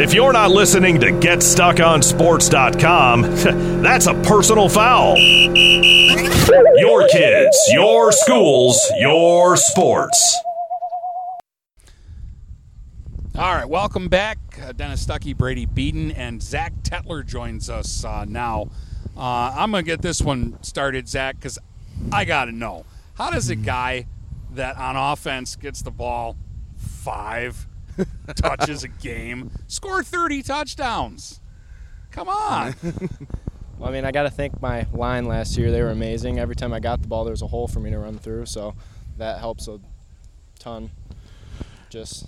[0.00, 3.20] If you're not listening to GetStuckOnSports.com,
[3.82, 5.18] that's a personal foul.
[5.18, 10.40] Your kids, your schools, your sports.
[13.36, 14.38] All right, welcome back.
[14.58, 18.70] Uh, Dennis Stuckey, Brady Beaton, and Zach Tetler joins us uh, now.
[19.14, 21.58] Uh, I'm going to get this one started, Zach, because
[22.10, 22.86] I got to know.
[23.16, 24.06] How does a guy
[24.52, 26.38] that on offense gets the ball
[26.78, 27.66] five
[28.36, 31.40] touches a game score 30 touchdowns?
[32.10, 32.74] Come on.
[33.78, 35.70] Well, I mean, I got to thank my line last year.
[35.72, 36.38] They were amazing.
[36.38, 38.44] Every time I got the ball, there was a hole for me to run through,
[38.44, 38.74] so
[39.16, 39.80] that helps a
[40.58, 40.90] ton.
[41.88, 42.26] Just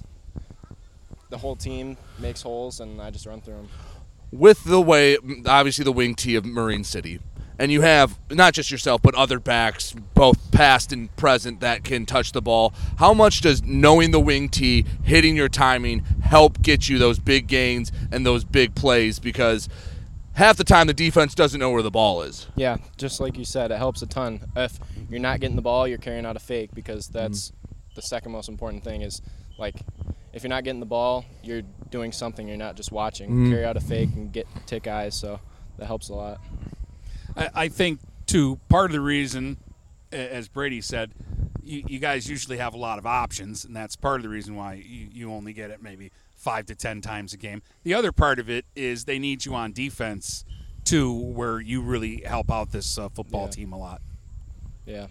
[1.28, 3.68] the whole team makes holes, and I just run through them.
[4.30, 7.20] with the way obviously the wing T of Marine City.
[7.58, 12.06] And you have not just yourself, but other backs, both past and present, that can
[12.06, 12.72] touch the ball.
[12.96, 17.46] How much does knowing the wing T, hitting your timing, help get you those big
[17.46, 19.18] gains and those big plays?
[19.18, 19.68] Because
[20.34, 22.46] half the time the defense doesn't know where the ball is.
[22.56, 24.40] Yeah, just like you said, it helps a ton.
[24.56, 24.78] If
[25.10, 27.52] you're not getting the ball, you're carrying out a fake because that's
[27.94, 29.02] the second most important thing.
[29.02, 29.20] Is
[29.58, 29.76] like
[30.32, 32.48] if you're not getting the ball, you're doing something.
[32.48, 33.30] You're not just watching.
[33.30, 33.50] Mhm.
[33.50, 35.14] Carry out a fake and get tick eyes.
[35.14, 35.38] So
[35.76, 36.40] that helps a lot.
[37.36, 39.56] I, I think too part of the reason,
[40.10, 41.12] as Brady said,
[41.62, 44.56] you, you guys usually have a lot of options, and that's part of the reason
[44.56, 47.62] why you, you only get it maybe five to ten times a game.
[47.84, 50.44] The other part of it is they need you on defense
[50.84, 53.50] too, where you really help out this uh, football Yeah.
[53.50, 54.02] team a lot.
[54.86, 55.06] Yeah.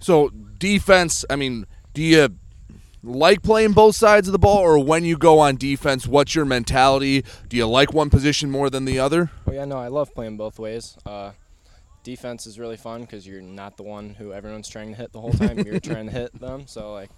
[0.00, 2.28] So defense, I mean, do you
[3.02, 6.44] like playing both sides of the ball, or when you go on defense, what's your
[6.44, 7.24] mentality?
[7.48, 9.30] Do you like one position more than the other?
[9.46, 10.96] Well, yeah, no, I love playing both ways.
[11.06, 11.32] Uh,
[12.02, 15.20] defense is really fun because you're not the one who everyone's trying to hit the
[15.20, 15.58] whole time.
[15.60, 17.10] you're trying to hit them, so like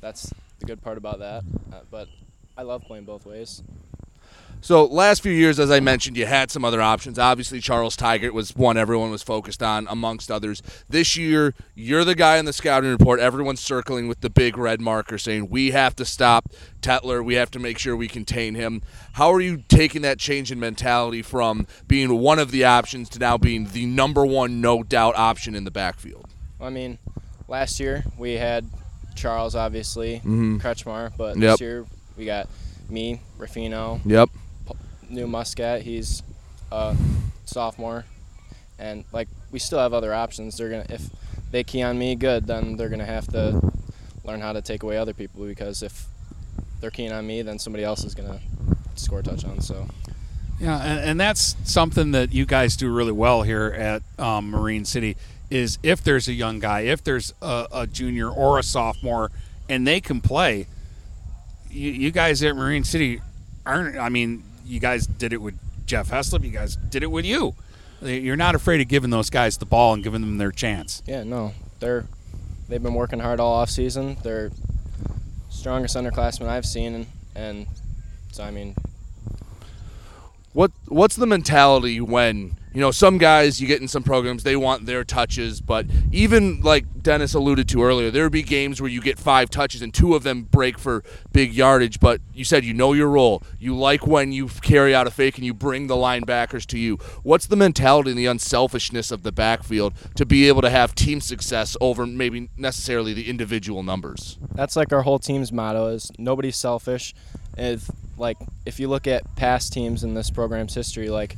[0.00, 1.44] that's the good part about that.
[1.72, 2.08] Uh, but
[2.56, 3.62] I love playing both ways.
[4.64, 7.18] So last few years, as I mentioned, you had some other options.
[7.18, 10.62] Obviously, Charles Tigert was one everyone was focused on, amongst others.
[10.88, 13.20] This year, you're the guy in the scouting report.
[13.20, 16.48] Everyone's circling with the big red marker, saying we have to stop
[16.80, 17.22] Tetler.
[17.22, 18.80] We have to make sure we contain him.
[19.12, 23.18] How are you taking that change in mentality from being one of the options to
[23.18, 26.30] now being the number one, no doubt option in the backfield?
[26.58, 26.96] I mean,
[27.48, 28.64] last year we had
[29.14, 30.58] Charles, obviously, Mhm.
[30.62, 31.52] Kretschmar, but Yep.
[31.52, 31.84] this year
[32.16, 32.48] we got
[32.88, 34.30] me, Rafino, Yep.
[35.14, 35.82] New Muscat.
[35.82, 36.22] He's
[36.70, 36.96] a
[37.44, 38.04] sophomore,
[38.78, 40.56] and like we still have other options.
[40.56, 41.08] They're gonna if
[41.50, 42.46] they key on me, good.
[42.46, 43.60] Then they're gonna have to
[44.24, 46.06] learn how to take away other people because if
[46.80, 48.40] they're keen on me, then somebody else is gonna
[48.96, 49.60] score a touchdown.
[49.60, 49.86] So.
[50.60, 54.84] Yeah, and, and that's something that you guys do really well here at um, Marine
[54.84, 55.16] City.
[55.50, 59.30] Is if there's a young guy, if there's a, a junior or a sophomore,
[59.68, 60.66] and they can play,
[61.70, 63.20] you, you guys at Marine City
[63.66, 63.96] aren't.
[63.98, 66.44] I mean, you guys did it with Jeff Heslop.
[66.44, 67.54] You guys did it with you.
[68.02, 71.02] You're not afraid of giving those guys the ball and giving them their chance.
[71.06, 72.04] Yeah, no, they're
[72.68, 74.16] they've been working hard all off season.
[74.22, 74.50] They're
[75.48, 77.66] strongest underclassmen I've seen, and, and
[78.32, 78.74] so I mean,
[80.52, 84.56] What what's the mentality when you know some guys you get in some programs they
[84.56, 88.90] want their touches, but even like Dennis alluded to earlier, there would be games where
[88.90, 92.00] you get five touches and two of them break for big yardage.
[92.00, 93.42] But you said you know your role.
[93.60, 96.96] You like when you carry out a fake and you bring the linebackers to you.
[97.22, 101.20] What's the mentality and the unselfishness of the backfield to be able to have team
[101.20, 104.38] success over maybe necessarily the individual numbers?
[104.54, 107.14] that's like our whole team's motto is nobody's selfish.
[107.56, 111.36] If like if you look at past teams in this program's history, like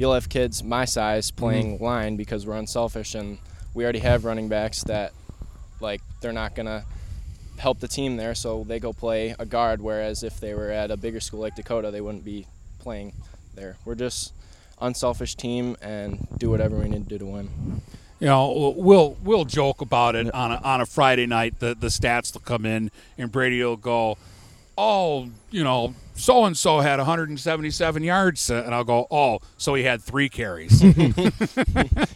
[0.00, 1.38] you'll have kids my size mm-hmm.
[1.38, 3.38] playing line because we're unselfish, and
[3.74, 5.12] we already have running backs that
[5.78, 6.84] like they're not gonna
[7.58, 9.82] help the team there, so they go play a guard.
[9.82, 12.46] Whereas if they were at a bigger school like Dakota, they wouldn't be
[12.78, 13.12] playing
[13.54, 13.76] there.
[13.84, 14.32] We're just
[14.80, 17.50] unselfish team and do whatever we need to do to win.
[18.20, 21.60] You know, we'll we'll joke about it on a, on a Friday night.
[21.60, 24.16] The the stats will come in, and Brady will go,
[24.78, 29.74] "Oh, you know, so and so had 177 yards," uh, and I'll go, "Oh, so
[29.74, 30.82] he had three carries."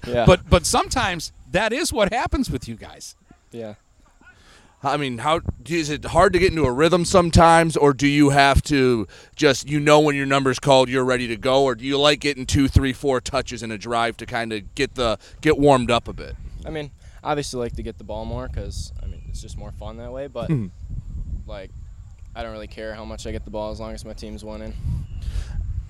[0.07, 0.27] Yeah.
[0.27, 3.17] But but sometimes that is what happens with you guys.
[3.51, 3.75] Yeah.
[4.83, 8.29] I mean, how is it hard to get into a rhythm sometimes, or do you
[8.31, 11.85] have to just you know when your number's called, you're ready to go, or do
[11.87, 15.19] you like getting two, three, four touches in a drive to kind of get the
[15.41, 16.37] get warmed up a bit?
[16.67, 16.91] I mean,
[17.23, 20.13] obviously like to get the ball more because I mean it's just more fun that
[20.13, 20.27] way.
[20.27, 20.67] But Hmm.
[21.47, 21.71] like,
[22.35, 24.45] I don't really care how much I get the ball as long as my team's
[24.45, 24.75] winning.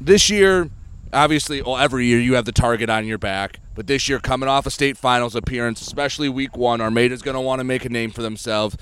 [0.00, 0.68] This year,
[1.12, 4.48] obviously, well, every year you have the target on your back, but this year, coming
[4.48, 7.88] off a state finals appearance, especially week one, Armada's going to want to make a
[7.88, 8.76] name for themselves.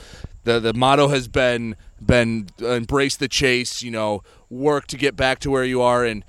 [0.45, 3.83] The the motto has been been embrace the chase.
[3.83, 6.25] You know, work to get back to where you are and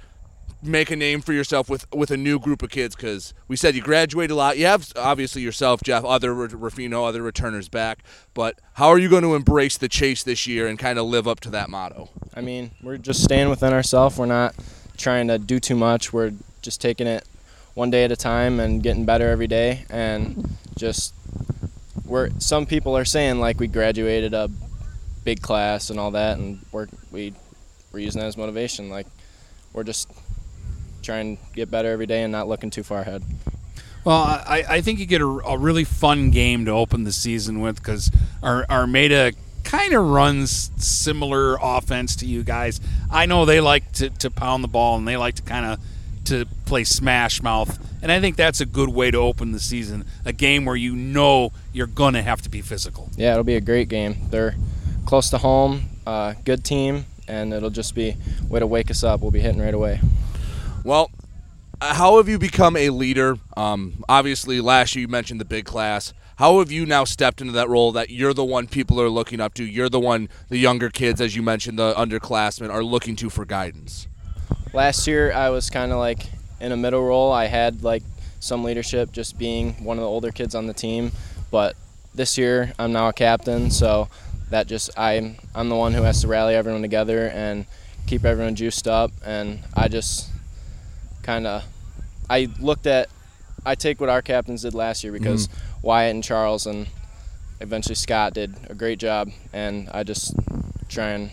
[0.63, 2.95] make a name for yourself with with a new group of kids.
[2.95, 4.57] Because we said you graduate a lot.
[4.57, 7.99] You have obviously yourself, Jeff, other Rafino, other returners back.
[8.33, 11.27] But how are you going to embrace the chase this year and kind of live
[11.27, 12.09] up to that motto?
[12.35, 14.17] I mean, we're just staying within ourselves.
[14.17, 14.55] We're not
[14.97, 16.13] trying to do too much.
[16.13, 17.25] We're just taking it
[17.73, 19.85] one day at a time and getting better every day.
[19.89, 21.13] And just
[22.05, 24.49] we're some people are saying like we graduated a
[25.23, 27.33] big class and all that, and we're we
[27.91, 28.89] we're using that as motivation.
[28.89, 29.07] Like
[29.73, 30.09] we're just
[31.03, 33.23] trying and get better every day and not looking too far ahead.
[34.03, 37.61] Well, I, I think you get a, a really fun game to open the season
[37.61, 39.31] with because Ar- Armada
[39.63, 42.81] kind of runs similar offense to you guys.
[43.09, 45.79] I know they like to, to pound the ball and they like to kind of
[46.25, 50.05] to play smash mouth, and I think that's a good way to open the season.
[50.23, 53.09] A game where you know you're gonna have to be physical.
[53.17, 54.15] Yeah, it'll be a great game.
[54.29, 54.55] They're
[55.05, 59.03] close to home, uh, good team, and it'll just be a way to wake us
[59.03, 59.21] up.
[59.21, 59.99] We'll be hitting right away.
[60.83, 61.11] Well,
[61.81, 63.37] how have you become a leader?
[63.55, 66.13] Um, obviously, last year you mentioned the big class.
[66.37, 69.39] How have you now stepped into that role that you're the one people are looking
[69.39, 69.63] up to?
[69.63, 73.45] You're the one the younger kids, as you mentioned, the underclassmen, are looking to for
[73.45, 74.07] guidance.
[74.73, 76.25] Last year, I was kind of like
[76.59, 77.31] in a middle role.
[77.31, 78.03] I had like
[78.41, 81.13] some leadership, just being one of the older kids on the team.
[81.49, 81.77] But
[82.13, 84.09] this year, I'm now a captain, so
[84.49, 87.67] that just I'm I'm the one who has to rally everyone together and
[88.05, 89.11] keep everyone juiced up.
[89.23, 90.32] And I just
[91.23, 91.63] kind of
[92.29, 93.09] I looked at
[93.65, 95.49] I take what our captains did last year because
[95.81, 96.87] Wyatt and Charles and
[97.59, 100.33] eventually Scott did a great job, and I just
[100.89, 101.31] try and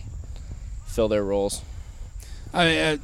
[0.87, 1.63] fill their roles.
[2.55, 2.97] I mean, uh,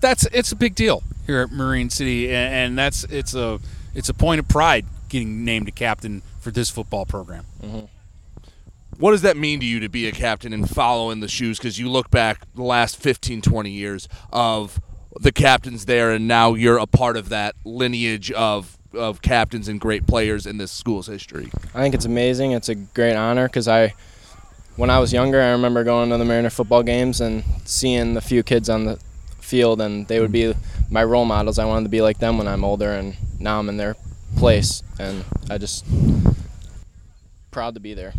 [0.00, 3.60] that's it's a big deal here at Marine City, and, and that's it's a
[3.94, 7.44] it's a point of pride getting named a captain for this football program.
[7.62, 7.86] Mm-hmm.
[8.98, 11.58] What does that mean to you to be a captain and follow in the shoes?
[11.58, 14.80] Because you look back the last 15, 20 years of
[15.20, 19.80] the captains there, and now you're a part of that lineage of of captains and
[19.80, 21.50] great players in this school's history.
[21.74, 22.52] I think it's amazing.
[22.52, 23.94] It's a great honor because I,
[24.76, 28.22] when I was younger, I remember going to the Mariner football games and seeing the
[28.22, 28.98] few kids on the
[29.40, 30.54] field, and they would be
[30.90, 31.58] my role models.
[31.58, 33.96] I wanted to be like them when I'm older, and now I'm in their
[34.36, 35.84] place, and I just
[37.50, 38.14] proud to be there.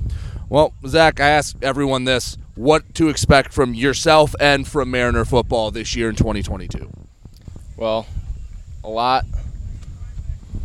[0.49, 5.71] Well, Zach, I asked everyone this: what to expect from yourself and from Mariner football
[5.71, 6.91] this year in 2022?
[7.77, 8.05] Well,
[8.83, 9.25] a lot.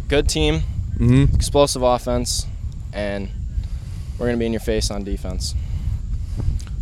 [0.09, 0.63] Good team,
[0.99, 1.33] Mhm.
[1.33, 2.47] explosive offense,
[2.93, 3.29] and
[4.19, 5.55] we're going to be in your face on defense.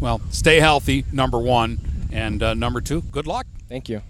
[0.01, 3.47] Well, stay healthy, number one, and uh, number two, good luck.
[3.69, 4.01] Thank you.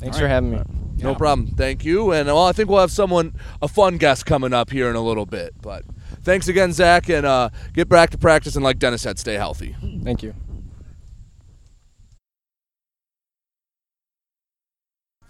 [0.00, 0.58] Thanks All for having me.
[1.00, 1.54] No problem.
[1.56, 2.10] Thank you.
[2.10, 3.32] And well, I think we'll have someone,
[3.62, 5.54] a fun guest coming up here in a little bit.
[5.62, 5.84] But
[6.24, 8.56] thanks again, Zach, and uh, get back to practice.
[8.56, 9.76] And like Dennis said, stay healthy.
[10.02, 10.34] Thank you.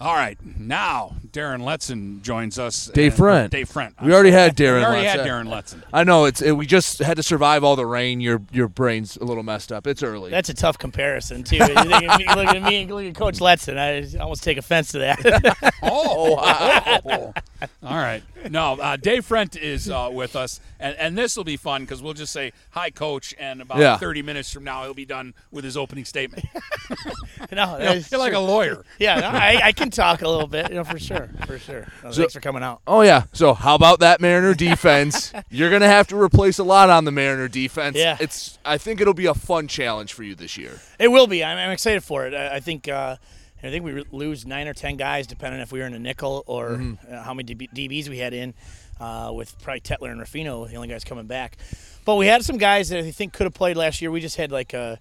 [0.01, 2.86] All right, now Darren Letson joins us.
[2.86, 3.51] Dave and- Friend.
[3.51, 3.92] Dave Friend.
[4.03, 4.78] We already had Darren.
[4.78, 5.11] We already Letson.
[5.11, 5.82] had Darren Letson.
[5.92, 6.40] I know it's.
[6.40, 8.20] It, we just had to survive all the rain.
[8.20, 9.88] Your your brain's a little messed up.
[9.88, 10.30] It's early.
[10.30, 11.57] That's a tough comparison too.
[11.57, 13.76] You think of me- look at me, look at Coach Letson.
[13.76, 15.72] I almost take offense to that.
[15.90, 17.32] Oh, wow.
[17.82, 18.22] All right.
[18.51, 22.03] No, uh, Dave Friend is uh, with us, and, and this will be fun because
[22.03, 23.96] we'll just say, hi, coach, and about Yeah.
[23.99, 26.44] 30 minutes from now, he'll be done with his opening statement.
[26.55, 27.07] no,
[27.51, 28.44] You know, that's you're like a true.
[28.44, 28.84] lawyer.
[28.99, 31.86] Yeah, no, I, I can talk a little bit, you know, for sure, for sure.
[32.03, 32.80] No, So- thanks for coming out.
[32.86, 33.24] Oh yeah.
[33.32, 35.32] So how about that Mariner defense?
[35.51, 37.96] You're gonna have to replace a lot on the Mariner defense.
[37.96, 38.16] Yeah.
[38.20, 38.59] It's.
[38.64, 40.80] I think it'll be a fun challenge for you this year.
[40.99, 41.42] It will be.
[41.44, 42.34] I'm, I'm excited for it.
[42.34, 42.88] I, I think.
[42.88, 43.16] Uh,
[43.62, 46.44] I think we lose nine or ten guys, depending if we were in a nickel
[46.46, 47.12] or Mhm.
[47.12, 48.54] uh, how many DBs we had in.
[49.00, 51.56] Uh, with probably Tetler and Rafino, the only guys coming back.
[52.04, 54.11] But we had some guys that I think could have played last year.
[54.11, 54.98] We just had like a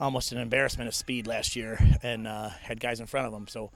[0.00, 3.46] almost an embarrassment of speed last year, and uh, had guys in front of them.
[3.46, 3.70] So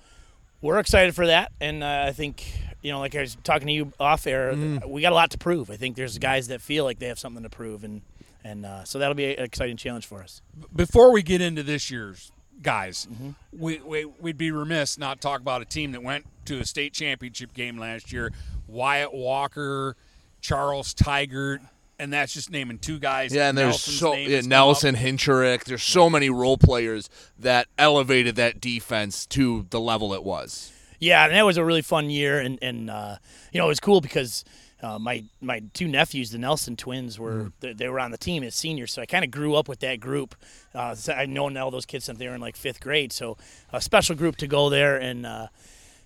[0.60, 2.44] we're excited for that, and uh, I think
[2.82, 4.88] you know, like I was talking to you off air, Mm.
[4.88, 5.70] we got a lot to prove.
[5.70, 8.02] I think there's guys that feel like they have something to prove, and
[8.42, 10.42] and uh, so that'll be an exciting challenge for us.
[10.74, 12.32] Before we get into this year's
[12.62, 13.30] guys, Mm-hmm.
[13.52, 16.92] we, we, we'd be remiss not talk about a team that went to a state
[16.92, 18.32] championship game last year.
[18.66, 19.96] Wyatt Walker,
[20.40, 21.60] Charles Tigert,
[21.98, 23.32] and that's just naming two guys.
[23.32, 25.00] Yeah, and there's Nelson's so yeah, Nelson up.
[25.00, 25.64] Hincherick.
[25.64, 30.72] There's so many role players that elevated that defense to the level it was.
[30.98, 33.16] Yeah, and that was a really fun year, and and uh,
[33.52, 34.44] you know it was cool because
[34.84, 38.42] uh, my my two nephews, the Nelson twins, were they, they were on the team
[38.44, 40.34] as seniors, so I kind of grew up with that group.
[40.74, 43.38] Uh, so I know all those kids since they were in like fifth grade, so
[43.72, 45.46] a special group to go there, and uh,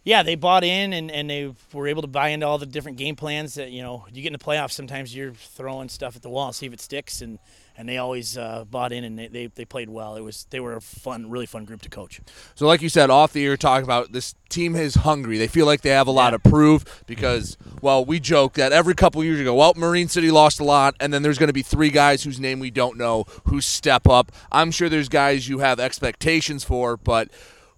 [0.05, 2.99] yeah, they bought in and, and they were able to buy into all the different
[2.99, 4.73] game plans that you know you get in the playoffs.
[4.73, 7.39] Sometimes you're throwing stuff at the wall, and see if it sticks, and
[7.79, 10.17] and they always uh, bought in and they, they, they played well.
[10.17, 12.21] It was they were a fun, really fun group to coach.
[12.57, 15.39] So, like you said, off the air, talking about this team is hungry.
[15.39, 18.95] They feel like they have a lot to prove because, well, we joke that every
[18.95, 21.63] couple years ago, well, Marine City lost a lot, and then there's going to be
[21.63, 24.33] three guys whose name we don't know who step up.
[24.51, 27.29] I'm sure there's guys you have expectations for, but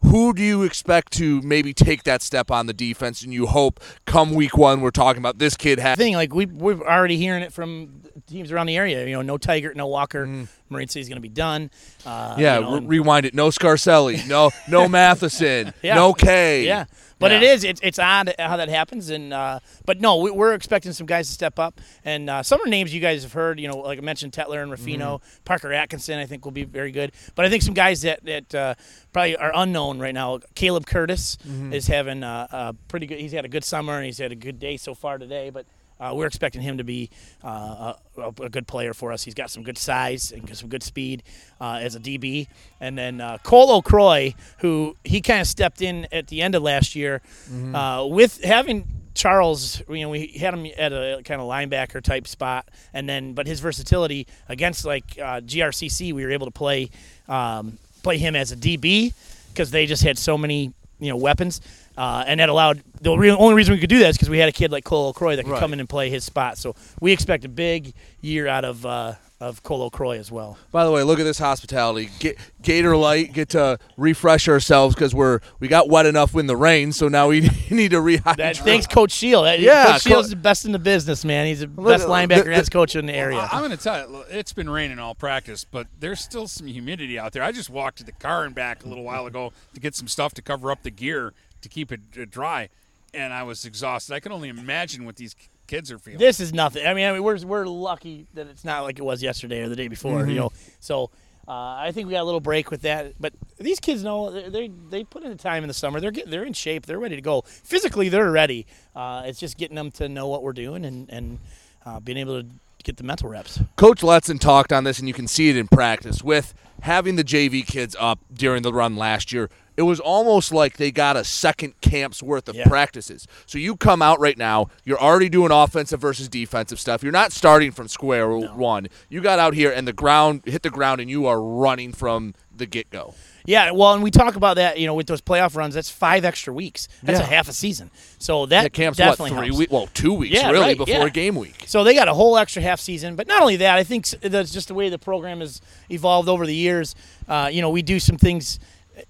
[0.03, 3.23] who do you expect to maybe take that step on the defense?
[3.23, 5.99] And you hope come week one, we're talking about this kid has.
[5.99, 6.15] thing.
[6.15, 9.07] Like we we're already hearing it from teams around the area.
[9.07, 10.27] You know, no Tiger, no Walker.
[10.69, 11.71] Marine City's going to be done.
[12.07, 12.39] Uh, Mm.
[12.39, 13.35] yeah, you know, re- rewind it.
[13.35, 14.27] No Scarcelli.
[14.29, 14.89] No, no
[15.21, 15.73] Matheson.
[15.83, 15.95] Yeah.
[15.97, 16.65] No K.
[16.65, 16.85] Yeah,
[17.21, 17.37] but Yeah.
[17.37, 17.63] it is.
[17.63, 21.29] It's, it's odd how that happens, and uh, but no, we, we're expecting some guys
[21.29, 23.61] to step up, and uh, some of the names you guys have heard.
[23.61, 25.45] You know, like I mentioned, Tetler and Rafino, Mm-hmm.
[25.45, 26.19] Parker Atkinson.
[26.19, 27.13] I think will be very good.
[27.37, 28.75] But I think some guys that that uh,
[29.13, 30.41] probably are unknown right now.
[30.57, 31.73] Caleb Curtis Mhm.
[31.73, 33.21] is having uh, a pretty good.
[33.21, 35.51] He's had a good summer, and he's had a good day so far today.
[35.51, 35.67] But
[36.01, 37.11] uh, we're expecting him to be
[37.45, 39.23] uh, a, a good player for us.
[39.23, 41.23] He's got some good size and some good speed
[41.61, 42.47] uh, as a DB.
[42.81, 46.63] And then uh, Cole O'Croy, who he kind of stepped in at the end of
[46.63, 47.21] last year
[47.51, 47.75] Mhm.
[47.75, 52.27] uh, with having Charles, you know, we had him at a kind of linebacker type
[52.27, 56.91] spot, and then but his versatility against like uh, GRCC, we were able to play
[57.29, 59.13] um, play him as a DB
[59.53, 61.61] because they just had so many you know weapons,
[61.97, 64.39] uh, and that allowed the re- only reason we could do that is because we
[64.39, 65.61] had a kid like Cole Croy that could Right.
[65.61, 66.59] come in and play his spot.
[66.59, 70.59] So we expect a big year out of uh, of Cole Croy as well.
[70.71, 72.11] By the way, look at this hospitality.
[72.19, 76.57] Get, Gator Light, get to refresh ourselves because we're we got wet enough in the
[76.57, 78.37] rain, so now we need to rehydrate.
[78.37, 79.47] That, thanks, Coach Shield.
[79.47, 81.47] That- Yeah, Coach Shield's Co- the best in the business, man.
[81.47, 83.39] He's the Look best linebacker the- and coach in the area.
[83.39, 86.67] I- I'm going to tell you, it's been raining all practice, but there's still some
[86.67, 87.43] humidity out there.
[87.43, 90.07] I just walked to the car and back a little while ago to get some
[90.07, 91.33] stuff to cover up the gear
[91.63, 92.69] to keep it dry,
[93.15, 94.15] and I was exhausted.
[94.15, 95.35] I can only imagine what these
[95.67, 96.19] kids are feeling.
[96.19, 96.87] This is nothing.
[96.87, 99.69] I mean, I mean, we're we're lucky that it's not like it was yesterday or
[99.69, 100.21] the day before.
[100.21, 100.31] Mm-hmm.
[100.31, 101.11] You know, so
[101.49, 103.15] uh, I think we got a little break with that.
[103.19, 106.01] But these kids know they they, they put in the time in the summer.
[106.01, 106.87] They're get, they're in shape.
[106.87, 107.43] They're ready to go.
[107.43, 108.67] Physically, they're ready.
[108.95, 111.39] Uh, it's just getting them to know what we're doing and and
[111.87, 112.49] uh, being able to
[112.83, 113.61] get the mental reps.
[113.77, 117.25] Coach Letson talked on this, and you can see it in practice with having the
[117.25, 119.51] JV kids up during the run last year.
[119.77, 122.67] It was almost like they got a second camp's worth of Yeah.
[122.69, 123.27] practices.
[123.47, 127.03] So you come out right now, you're already doing offensive versus defensive stuff.
[127.03, 128.89] You're not starting from square one.
[129.09, 132.35] You got out here and the ground hit the ground, and you are running from
[132.55, 133.15] the get go.
[133.47, 135.75] Yeah, well, and we talk about that, you know, with those playoff runs.
[135.75, 136.89] That's five extra weeks.
[137.03, 137.25] That's Yeah.
[137.27, 137.91] a half a season.
[138.19, 139.59] So that The camp's what, definitely three helps.
[139.59, 141.09] week- well, two weeks, Yeah, really, right, before yeah.
[141.09, 141.65] game week.
[141.67, 143.17] So they got a whole extra half season.
[143.17, 145.61] But not only that, I think that's just the way the program has
[145.91, 146.95] evolved over the years.
[147.29, 148.59] Uh, you know, we do some things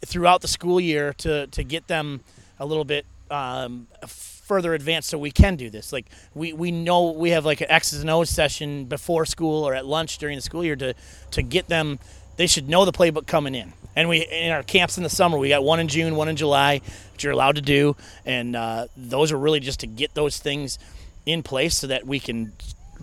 [0.05, 2.21] throughout the school year to to get them
[2.59, 5.93] a little bit um, further advanced so we can do this.
[5.93, 9.75] Like we, we know we have like an X's and O's session before school or
[9.75, 10.95] at lunch during the school year to
[11.33, 11.99] to get them.
[12.41, 13.75] They should know the playbook coming in.
[13.95, 16.37] And we in our camps in the summer, we got one in June, one in
[16.37, 16.81] July,
[17.13, 20.79] which you're allowed to do, and uh, those are really just to get those things
[21.27, 22.55] in place so that we can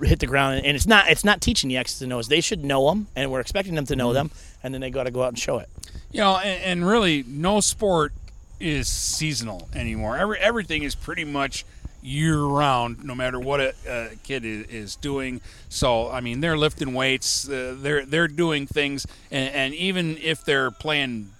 [0.02, 0.66] hit the ground.
[0.66, 2.30] And it's not it's not teaching the X's and O's.
[2.30, 4.32] They should know them, and we're expecting them to know them,
[4.64, 5.70] and then they got to go out and show it.
[6.12, 8.14] You know, and, and really, no sport
[8.60, 10.18] is seasonal anymore.
[10.18, 11.64] Every everything is pretty much
[12.08, 15.42] year round, no matter what a, a kid is, is doing.
[15.70, 20.44] So, I mean, they're lifting weights, uh, they're they're doing things, and, and even if
[20.44, 21.32] they're playing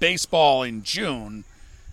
[0.00, 1.44] baseball in June,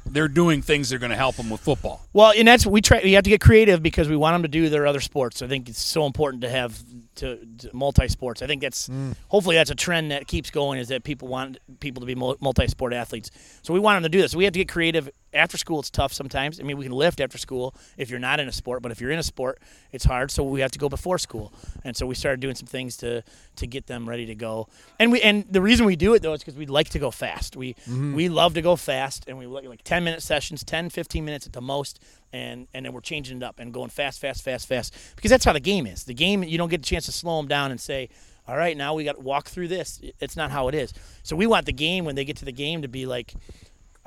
[0.05, 2.01] they're doing things that are going to help them with football.
[2.11, 3.01] Well, and that's we try.
[3.03, 5.41] We have to get creative because we want them to do their other sports.
[5.41, 6.81] I think it's so important to have
[7.19, 8.41] to, to multi sports.
[8.41, 8.89] I think that's
[9.29, 10.79] hopefully that's a trend that keeps going.
[10.79, 13.31] Is that people want people to be multi sport athletes.
[13.61, 14.35] So we want them to do this.
[14.35, 15.09] We have to get creative.
[15.31, 16.59] After school, it's tough sometimes.
[16.59, 18.99] I mean, we can lift after school if you're not in a sport, but if
[18.99, 19.61] you're in a sport,
[19.91, 20.31] it's hard.
[20.31, 21.53] So we have to go before school,
[21.83, 23.23] and so we started doing some things to
[23.57, 24.67] to get them ready to go.
[24.97, 27.11] And we and the reason we do it though is because we like to go
[27.11, 27.55] fast.
[27.55, 28.15] We Mhm.
[28.15, 31.45] we love to go fast, and we like like 10 minute sessions, 10, 15 minutes
[31.45, 31.99] at the most,
[32.33, 35.45] and and then we're changing it up and going fast, fast, fast, fast because that's
[35.45, 36.03] how the game is.
[36.03, 38.09] The game you don't get a chance to slow them down and say.
[38.47, 40.01] All right, now we got to walk through this.
[40.19, 40.91] It's not how it is.
[41.21, 43.35] So we want the game when they get to the game to be like,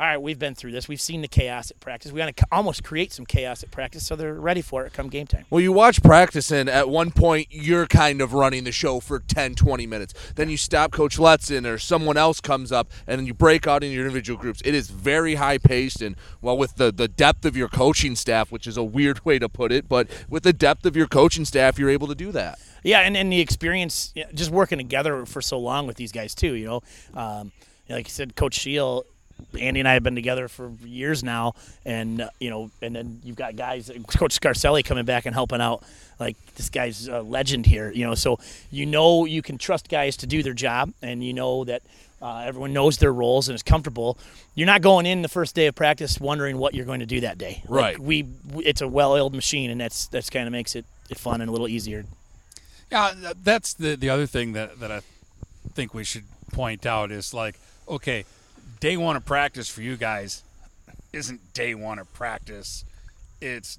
[0.03, 0.89] all right, we've been through this.
[0.89, 2.11] We've seen the chaos at practice.
[2.11, 5.09] We want to almost create some chaos at practice so they're ready for it come
[5.09, 5.45] game time.
[5.49, 9.21] Well, you watch practice, and at one point, you're kind of running the show for
[9.21, 10.13] 10, 20 minutes.
[10.35, 13.85] Then you stop Coach Letson, or someone else comes up, and then you break out
[13.85, 14.61] in your individual groups.
[14.65, 18.51] It is very high paced, and well, with the, the depth of your coaching staff,
[18.51, 21.45] which is a weird way to put it, but with the depth of your coaching
[21.45, 22.59] staff, you're able to do that.
[22.83, 26.55] Yeah, and, and the experience, just working together for so long with these guys too.
[26.55, 26.81] You know,
[27.15, 27.53] um,
[27.89, 29.05] like I said, Coach Shield,
[29.59, 33.21] Andy and I have been together for years now, and uh, you know, and then
[33.25, 35.83] you've got guys, Coach Scarcelli coming back and helping out.
[36.21, 38.15] Like this guy's a legend here, you know.
[38.15, 38.39] So
[38.71, 41.83] you know you can trust guys to do their job, and you know that.
[42.25, 44.17] Uh, everyone knows their roles and is comfortable.
[44.55, 47.19] You're not going in the first day of practice wondering what you're going to do
[47.23, 47.65] that day.
[47.67, 47.99] Like, Right.
[47.99, 51.41] we, we- it's a well-oiled machine, and that's that's kind of makes it, it fun
[51.41, 52.05] and a little easier.
[52.93, 53.13] Yeah,
[53.43, 55.01] that's the the other thing that that I
[55.75, 56.23] think we should
[56.53, 57.57] point out is like,
[57.89, 58.25] okay,
[58.83, 60.43] day one of practice for you guys
[61.13, 62.85] isn't day one of practice.
[63.41, 63.79] It's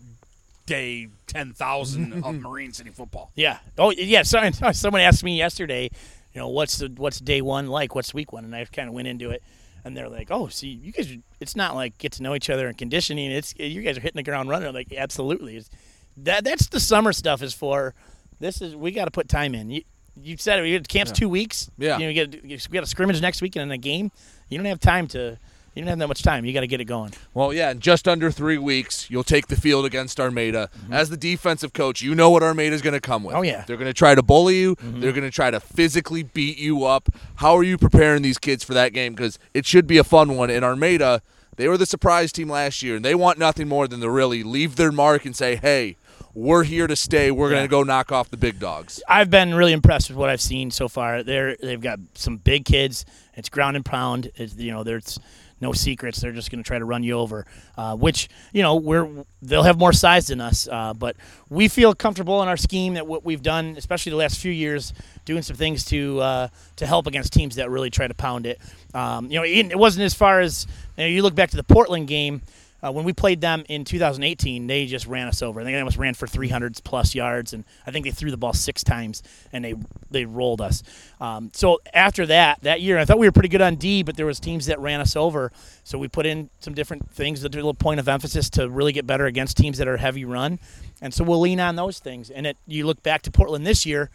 [0.65, 3.29] day ten thousand of Marine City football.
[3.35, 3.59] Yeah.
[3.77, 4.23] Oh, yeah.
[4.23, 5.89] So, someone asked me yesterday,
[6.33, 7.95] you know, what's the what's day one like?
[7.95, 8.45] What's week one?
[8.45, 9.43] And I kind of went into it,
[9.83, 12.69] and they're like, oh, see, you guys, it's not like get to know each other
[12.69, 13.29] and conditioning.
[13.29, 14.69] It's you guys are hitting the ground running.
[14.69, 15.57] I'm like, absolutely.
[15.57, 15.69] It's,
[16.15, 17.93] that that's the summer stuff is for.
[18.39, 19.69] This is we got to put time in.
[19.69, 19.81] You,
[20.21, 20.61] you said it.
[20.63, 21.15] We had camp's Yeah.
[21.15, 21.69] two weeks.
[21.77, 21.97] Yeah.
[21.97, 24.11] You know, you get we got a scrimmage next week and then a game.
[24.49, 25.37] You don't have time to.
[25.75, 26.45] You don't have that much time.
[26.45, 27.13] You got to get it going.
[27.33, 30.69] Well, yeah, in just under three weeks, you'll take the field against Armada.
[30.91, 33.33] As the defensive coach, you know what Armada is going to come with.
[33.33, 33.39] Mm-hmm.
[33.39, 33.63] Oh, yeah.
[33.65, 34.75] They're going to try to bully you.
[34.75, 35.01] Mhm.
[35.01, 37.09] They're going to try to physically beat you up.
[37.37, 39.15] How are you preparing these kids for that game?
[39.15, 40.51] Because it should be a fun one.
[40.51, 41.23] In Armada,
[41.55, 44.43] they were the surprise team last year, and they want nothing more than to really
[44.43, 45.95] leave their mark and say, "Hey,
[46.33, 47.31] we're here to stay.
[47.31, 47.55] We're Yeah.
[47.57, 50.41] going to go knock off the big dogs." I've been really impressed with what I've
[50.41, 51.23] seen so far.
[51.23, 53.05] They're they've got some big kids.
[53.35, 54.31] It's ground and pound.
[54.35, 55.19] It's, you know, there's
[55.61, 56.19] no secrets.
[56.19, 57.45] They're just going to try to run you over.
[57.77, 59.07] Uh, which you know, we're
[59.41, 61.15] they'll have more size than us, uh, but
[61.49, 64.93] we feel comfortable in our scheme that what we've done, especially the last few years,
[65.25, 68.59] doing some things to uh, to help against teams that really try to pound it.
[68.93, 70.67] Um, you know, it, it wasn't as far as
[70.97, 72.41] you, know, you look back to the Portland game.
[72.83, 75.61] Uh, when we played them in 2018, they just ran us over.
[75.61, 78.37] I think they almost ran for 300 plus yards, and I think they threw the
[78.37, 79.23] ball six times,
[79.53, 79.75] and they
[80.11, 80.83] they rolled us.
[81.21, 84.17] Um, so after that, that year, I thought we were pretty good on D, but
[84.17, 85.51] there was teams that ran us over.
[85.85, 89.07] So we put in some different things, a little point of emphasis to really get
[89.07, 90.59] better against teams that are heavy run,
[91.01, 92.29] and so we'll lean on those things.
[92.29, 94.09] And it, you look back to Portland this year.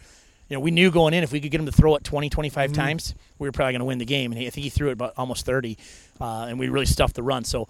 [0.50, 2.30] You know, we knew going in if we could get him to throw it 20,
[2.30, 4.32] 25 times, we were probably going to win the game.
[4.32, 5.76] And he, I think he threw it about almost 30,
[6.22, 7.44] uh, and we really stuffed the run.
[7.44, 7.68] So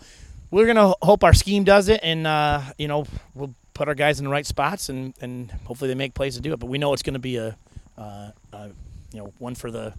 [0.51, 4.18] we're gonna hope our scheme does it, and uh, you know we'll put our guys
[4.18, 6.59] in the right spots, and, and hopefully they make plays to do it.
[6.59, 7.57] But we know it's gonna be a,
[7.96, 8.68] uh, uh,
[9.12, 9.94] you know, one for the.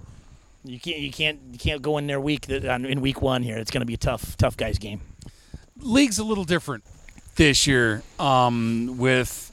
[0.65, 3.43] You can't you can't you can't go in there week th- on- in week one
[3.43, 3.57] here.
[3.57, 4.99] It's gonna be a tough tough guys game.
[5.79, 6.83] league's a little different
[7.35, 9.45] this year um, with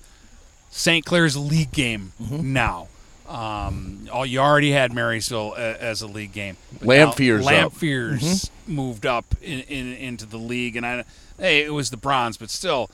[0.71, 1.05] St.
[1.05, 2.53] Clair's league game Mm-hmm.
[2.53, 2.89] now.
[3.29, 6.57] Um, oh, you already had Marysville as a league game.
[6.79, 8.85] But Lamphere's now up.
[8.85, 11.05] Lamphere's moved up in, in, into the league, and I,
[11.39, 12.91] hey, it was the bronze, but still,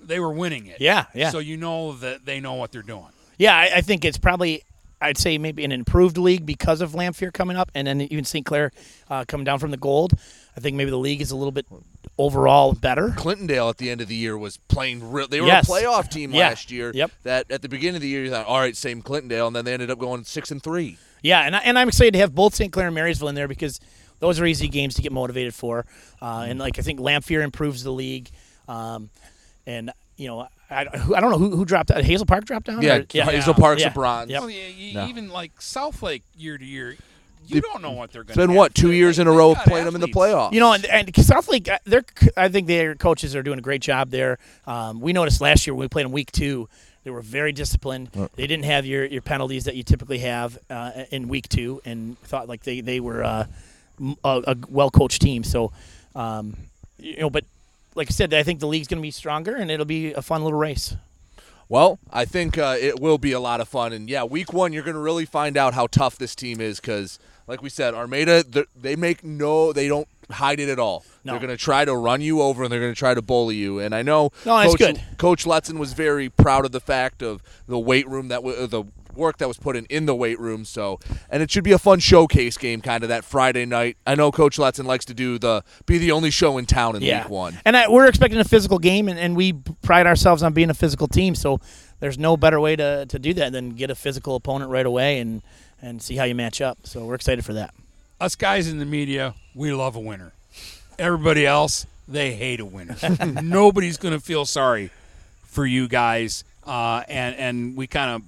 [0.00, 0.80] they were winning it.
[0.80, 1.30] Yeah, yeah.
[1.30, 3.08] So you know that they know what they're doing.
[3.38, 4.62] Yeah, I, I think it's probably
[5.00, 8.46] I'd say maybe an improved league because of Lamphere coming up, and then even St.
[8.46, 8.72] Clair
[9.10, 10.12] uh, coming down from the gold.
[10.56, 11.66] I think maybe the league is a little bit
[12.16, 13.08] overall better.
[13.10, 15.28] Clintondale at the end of the year was playing real.
[15.28, 15.68] They were Yes.
[15.68, 16.48] a playoff team Yeah.
[16.48, 16.92] last year.
[16.94, 17.10] Yep.
[17.24, 19.66] That at the beginning of the year you thought, all right, same Clintondale, and then
[19.66, 20.96] they ended up going six and three.
[21.22, 22.72] Yeah, and I, and I'm excited to have both St.
[22.72, 23.80] Clair and Marysville in there because
[24.20, 25.84] those are easy games to get motivated for,
[26.22, 28.30] uh, and like I think Lamphere improves the league,
[28.68, 29.10] um,
[29.66, 32.02] and you know I, I don't know who, who dropped out.
[32.02, 32.82] Hazel Park dropped down.
[32.82, 34.30] Yeah, Or- Hazel Park's a bronze.
[34.30, 34.42] Yep.
[34.42, 35.06] Oh, yeah, you, No.
[35.06, 36.96] even like Southlake year to year,
[37.46, 39.52] you They- don't know what they're going It's been what two years in a row
[39.52, 40.52] of playing them in the playoffs.
[40.52, 42.04] You know, and, and Southlake, uh, they're,
[42.36, 44.38] I think their coaches are doing a great job there.
[44.66, 46.68] Um, we noticed last year when we played in week two,
[47.04, 48.10] they were very disciplined.
[48.18, 48.26] Uh.
[48.34, 52.18] They didn't have your, your penalties that you typically have uh, in week two, and
[52.22, 53.48] thought like they they were uh, m-
[54.24, 55.44] a, a well coached team.
[55.44, 55.72] So,
[56.14, 56.56] um,
[56.98, 57.44] you know, but
[57.94, 60.22] like I said, I think the league's going to be stronger, and it'll be a
[60.22, 60.96] fun little race.
[61.68, 64.72] Well, I think uh, it will be a lot of fun, and yeah, week one
[64.72, 67.18] you're going to really find out how tough this team is because,
[67.48, 71.04] like we said, Armada they're- make no, they don't hide it at all.
[71.24, 71.32] No.
[71.32, 73.56] They're going to try to run you over and they're going to try to bully
[73.56, 73.78] you.
[73.80, 74.80] And I know No, Coach.
[75.18, 78.84] Coach Letson was very proud of the fact of the weight room that w- the
[79.16, 80.64] work that was put in in the weight room.
[80.64, 81.00] So,
[81.30, 83.96] and it should be a fun showcase game, kind of that Friday night.
[84.06, 87.02] I know Coach Letson likes to do the be the only show in town in
[87.02, 87.22] yeah.
[87.22, 87.58] week one.
[87.64, 89.52] And I, we're expecting a physical game, and, and we
[89.82, 91.34] pride ourselves on being a physical team.
[91.34, 91.60] So
[92.00, 95.18] there's no better way to, to do that than get a physical opponent right away
[95.18, 95.42] and,
[95.80, 96.78] and see how you match up.
[96.84, 97.74] So we're excited for that.
[98.20, 100.32] Us guys in the media, we love a winner.
[100.98, 102.96] Everybody else, they hate a winner.
[103.42, 104.90] Nobody's going to feel sorry
[105.44, 106.44] for you guys.
[106.66, 108.22] Uh, and, and we kind of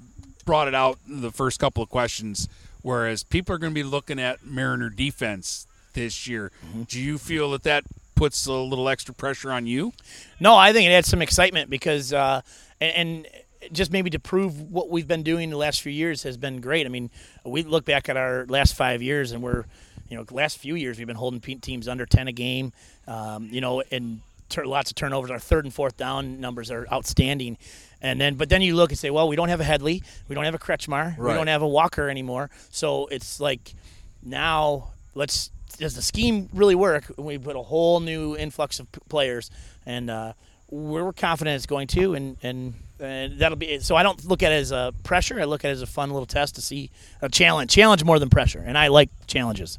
[0.49, 2.49] brought it out in the first couple of questions,
[2.81, 6.51] whereas people are going to be looking at Mariner defense this year.
[6.89, 7.85] Do you feel that that
[8.15, 9.93] puts a little extra pressure on you?
[10.41, 12.41] No, I think it adds some excitement because, uh,
[12.81, 13.27] and,
[13.63, 16.63] and just maybe to prove what we've been doing the last few years has been
[16.63, 16.87] great.
[16.87, 17.11] I mean,
[17.45, 19.67] we look back at our last five years, and we're,
[20.09, 22.73] you know, last few years we've been holding teams under ten a game.
[23.07, 25.31] Um, you know, and tur- lots of turnovers.
[25.31, 27.59] Our third and fourth down numbers are outstanding.
[28.01, 30.35] And then, but then you look and say, well, we don't have a Headley, we
[30.35, 32.49] don't have a Kretschmar, we don't have a Walker anymore.
[32.71, 33.75] So it's like
[34.23, 37.05] now let's does the scheme really work?
[37.17, 39.51] We put a whole new influx of p- players,
[39.87, 40.33] and uh,
[40.71, 42.75] we're confident it's going to, and and.
[43.01, 43.85] And that'll be it.
[43.85, 43.95] so.
[43.95, 45.41] I don't look at it as a pressure.
[45.41, 46.91] I look at it as a fun little test to see
[47.23, 47.71] a challenge.
[47.71, 49.79] Challenge more than pressure, and I like challenges.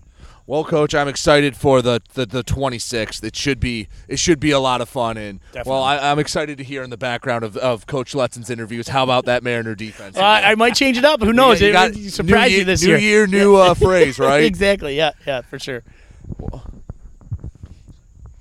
[0.50, 3.24] Well, coach, I'm excited for the, the, the 26th.
[3.24, 5.16] It should be it should be a lot of fun.
[5.16, 8.88] And well, I, I'm excited to hear in the background of, of Coach Letson's interviews.
[8.88, 10.18] How about that Mariner defense?
[10.18, 11.22] I, I might change it up.
[11.22, 11.62] Who knows?
[11.62, 12.98] You it got- might new surprise year- you this new year.
[12.98, 14.44] New year, new, uh, phrase, right?
[14.44, 14.98] exactly.
[14.98, 15.12] Yeah.
[15.28, 15.42] Yeah.
[15.42, 15.84] For sure.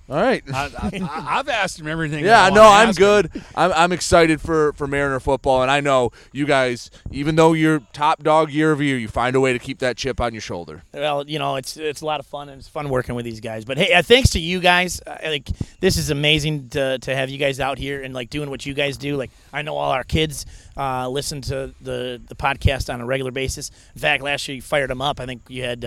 [0.08, 0.42] All right.
[0.52, 2.24] I, I, I've asked him everything.
[2.24, 3.30] Yeah, I no, I'm good.
[3.54, 7.80] I'm, I'm excited for, for Mariner football, and I know you guys, even though you're
[7.92, 10.40] top dog year over year, you find a way to keep that chip on your
[10.40, 10.82] shoulder.
[10.94, 13.40] Well, you know, it's it's a lot of fun and it's fun working with these
[13.40, 13.66] guys.
[13.66, 15.02] But hey, uh, thanks to you guys.
[15.06, 15.48] Uh, like
[15.80, 18.72] this is amazing to, to have you guys out here and like doing what you
[18.72, 19.16] guys do.
[19.16, 20.46] Like I know all our kids
[20.78, 23.70] uh, listen to the the podcast on a regular basis.
[23.94, 25.20] In fact, last year you fired them up.
[25.20, 25.84] I think you had.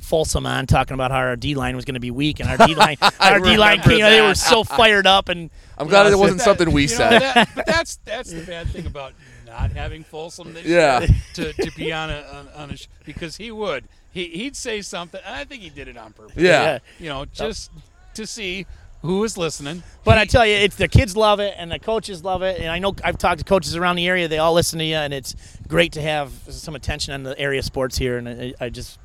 [0.00, 2.56] Folsom on talking about how our D line was going to be weak and our
[2.66, 4.00] D line, our D line remember came.
[4.00, 6.94] They were so fired up, and I'm glad know, it wasn't something we You know,
[6.96, 7.20] said.
[7.22, 9.12] that- but that's that's the bad thing about
[9.46, 11.00] not having Folsom this Yeah.
[11.00, 14.56] year to, to be on a on, on a sh- because he would he he'd
[14.56, 16.36] say something and I think he did it on purpose.
[16.36, 16.62] Yeah.
[16.62, 16.78] Yeah.
[16.98, 17.70] you know, just
[18.14, 18.66] to see
[19.02, 19.82] who is listening.
[20.04, 22.60] But I tell you, it's the kids love it and the coaches love it.
[22.60, 24.96] And I know I've talked to coaches around the area; they all listen to you,
[24.96, 25.34] and it's
[25.66, 28.18] great to have some attention on the area sports here.
[28.18, 28.98] And I, I just,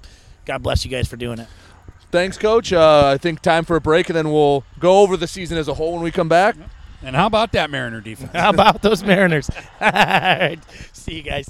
[0.46, 1.48] God bless you guys for doing it.
[2.12, 2.72] Thanks, Coach.
[2.72, 5.68] Uh, I think time for a break, and then we'll go over the season as
[5.68, 6.56] a whole when we come back.
[7.04, 8.32] And how about that Mariner defense?
[8.34, 9.50] How about those Mariners?
[9.82, 10.60] all right,
[10.94, 11.50] see you guys.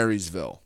[0.00, 0.60] Marysville.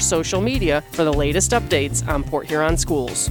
[0.00, 3.30] social media for the latest updates on Port Huron Schools.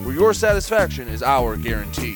[0.11, 2.15] where your satisfaction is our guarantee.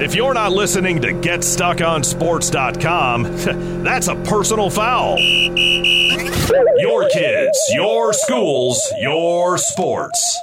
[0.00, 3.22] If you're not listening to GetStuckOnSports.com,
[3.84, 5.18] that's a personal foul.
[5.18, 10.40] Your kids, your schools, your sports.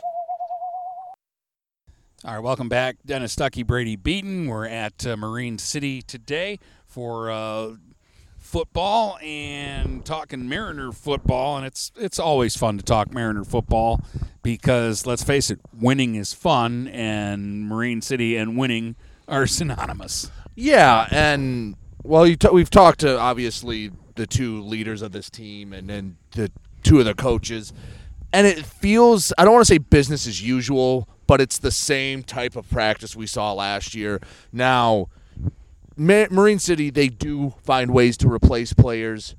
[2.24, 2.98] All right, welcome back.
[3.04, 4.46] Dennis Stuckey, Brady Beaton.
[4.46, 7.78] We're at uh, Marine City today for uh,
[8.38, 14.02] football and talking Mariner football, and it's it's always fun to talk Mariner football
[14.44, 18.96] because let's face it, winning is fun, and Marine City and winning
[19.28, 20.32] are synonymous.
[20.56, 25.90] Yeah, and well, t- we've talked to obviously the two leaders of this team and
[25.90, 26.52] then the
[26.84, 27.74] two of the coaches,
[28.34, 32.24] and it feels I don't want to say business as usual, but it's the same
[32.24, 34.20] type of practice we saw last year.
[34.52, 35.10] Now
[35.98, 39.36] Ma- Marine City, they do find ways to replace players,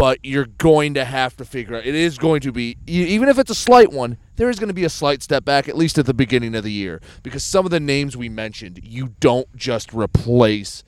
[0.00, 1.84] but you're going to have to figure out.
[1.84, 4.74] It is going to be, even if it's a slight one, there is going to
[4.74, 7.66] be a slight step back, at least at the beginning of the year, because some
[7.66, 10.84] of the names we mentioned, you don't just replace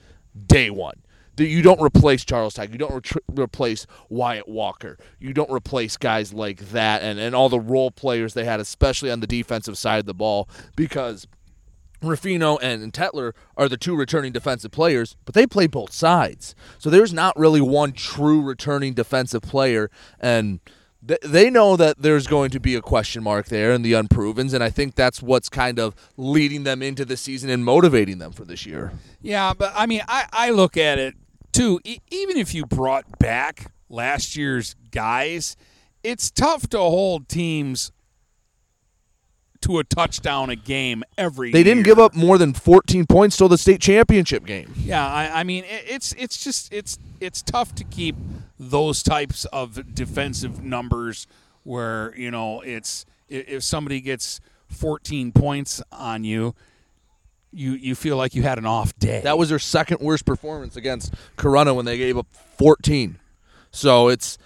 [0.47, 1.03] day one.
[1.37, 2.73] You don't replace Charles Tag.
[2.73, 4.97] You don't re- replace Wyatt Walker.
[5.21, 9.11] You don't replace guys like that and, and all the role players they had, especially
[9.11, 11.27] on the defensive side of the ball, because–
[12.03, 16.55] Ruffino and, Tetler are the two returning defensive players, but they play both sides.
[16.79, 19.91] So there's not really one true returning defensive player,
[20.21, 20.61] and
[21.07, 24.53] th- they know that there's going to be a question mark there in the unprovens,
[24.53, 28.33] and I think that's what's kind of leading them into the season and motivating them
[28.33, 28.93] for this year.
[29.21, 31.15] Yeah, but I mean, I, I look at it
[31.53, 31.81] too.
[31.85, 35.57] E- even if you brought back last year's guys,
[36.03, 37.93] it's tough to hold teams
[39.63, 41.51] to a touchdown a game every.
[41.51, 41.95] They didn't year.
[41.95, 44.73] give up more than 14 points till the state championship game.
[44.77, 48.17] Yeah, I, I mean it, it's it's just it's it's tough to keep
[48.59, 51.27] those types of defensive numbers
[51.65, 56.55] where you know it's if somebody gets 14 points on you,
[57.53, 59.21] you you feel like you had an off day.
[59.23, 62.27] That was their second worst performance against Corunna when they gave up
[62.59, 63.19] 14.
[63.71, 64.39] So it's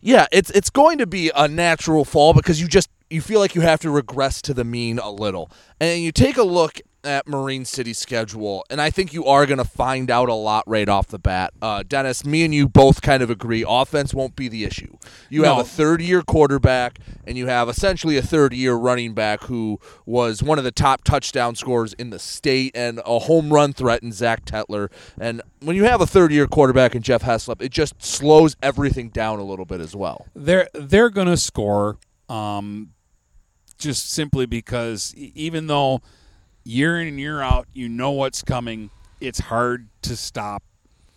[0.00, 3.54] yeah, it's it's going to be a natural fall because you just you feel like
[3.54, 5.50] you have to regress to the mean a little.
[5.80, 9.58] And you take a look at Marine City's schedule, and I think you are going
[9.58, 11.52] to find out a lot right off the bat.
[11.62, 14.96] Uh, Dennis, me and you both kind of agree offense won't be the issue.
[15.30, 19.44] You have a third year quarterback, and you have essentially a third year running back
[19.44, 23.72] who was one of the top touchdown scorers in the state and a home run
[23.72, 24.90] threat in Zach Tetler.
[25.16, 29.10] And when you have a third year quarterback in Jeff Heslop, it just slows everything
[29.10, 30.26] down a little bit as well.
[30.34, 31.98] they're they're going to score
[32.28, 32.90] um,
[33.78, 36.00] just simply because even though
[36.64, 40.62] year in and year out you know what's coming, it's hard to stop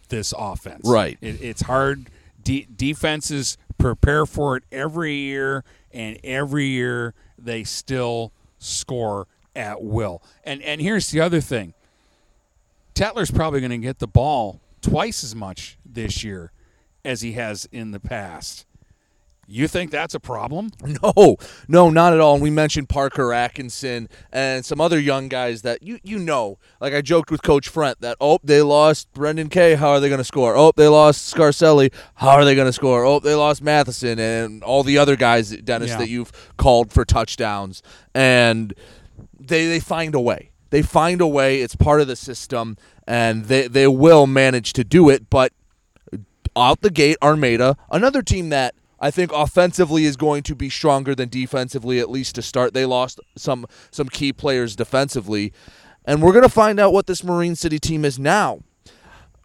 [0.10, 0.82] this offense.
[0.86, 1.18] Right.
[1.22, 2.10] It, it's hard.
[2.44, 10.22] De- defenses prepare for it every year, and every year they still score at will.
[10.44, 11.74] And and here's the other thing.
[12.94, 16.52] Tetler's probably going to get the ball twice as much this year
[17.06, 18.66] as he has in the past.
[19.52, 20.72] You think that's a problem?
[21.02, 21.38] No,
[21.68, 22.34] no, not at all.
[22.34, 26.58] And we mentioned Parker Atkinson and some other young guys that you you know.
[26.82, 30.10] Like I joked with Coach Friend that oh they lost Brendan Kay, how are they
[30.10, 30.56] going to score?
[30.56, 33.06] Oh they lost Scarcelli, how are they going to score?
[33.06, 35.98] Oh they lost Matheson and all the other guys, Dennis, Yeah.
[35.98, 37.82] that you've called for touchdowns,
[38.14, 38.74] and
[39.40, 40.52] they they find a way.
[40.70, 41.62] They find a way.
[41.62, 42.78] It's part of the system,
[43.08, 45.30] and they they will manage to do it.
[45.30, 45.54] But
[46.56, 51.16] out the gate, Armada, another team that I think offensively is going to be stronger
[51.16, 52.74] than defensively, at least to start.
[52.74, 55.54] They lost some some key players defensively,
[56.06, 58.62] and we're going to find out what this Marine City team is now.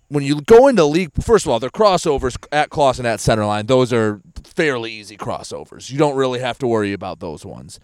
[0.08, 3.66] When you go into league, first of all, their crossovers at Clawson at center line,
[3.66, 5.90] those are fairly easy crossovers.
[5.90, 7.80] You don't really have to worry about those ones.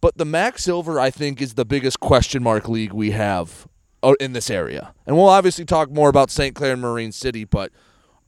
[0.00, 3.66] But the MAC Silver, I think, is the biggest question mark league we have
[4.02, 4.94] uh, in this area.
[5.06, 6.54] And we'll obviously talk more about St.
[6.54, 7.72] Clair and Marine City, but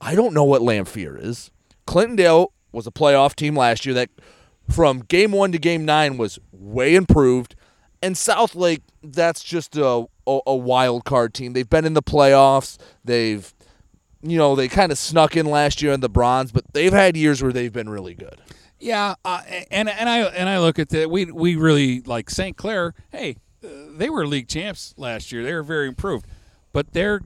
[0.01, 1.51] I don't know what Lamphere is.
[1.87, 4.09] Clintondale was a playoff team last year that
[4.69, 7.55] from game one to game nine was way improved.
[8.01, 11.53] And South Lake, that's just a, a, a wild card team.
[11.53, 12.77] They've been in the playoffs.
[13.03, 13.53] They've,
[14.21, 17.17] you know, they kind of snuck in last year in the bronze, but they've had
[17.17, 18.39] years where they've been really good.
[18.79, 19.41] Yeah, uh,
[19.71, 21.09] and and I and I look at that.
[21.09, 22.55] We we really like St.
[22.55, 22.93] Clair.
[23.11, 25.43] Hey, uh, they were league champs last year.
[25.43, 26.25] They were very improved,
[26.71, 27.19] but they're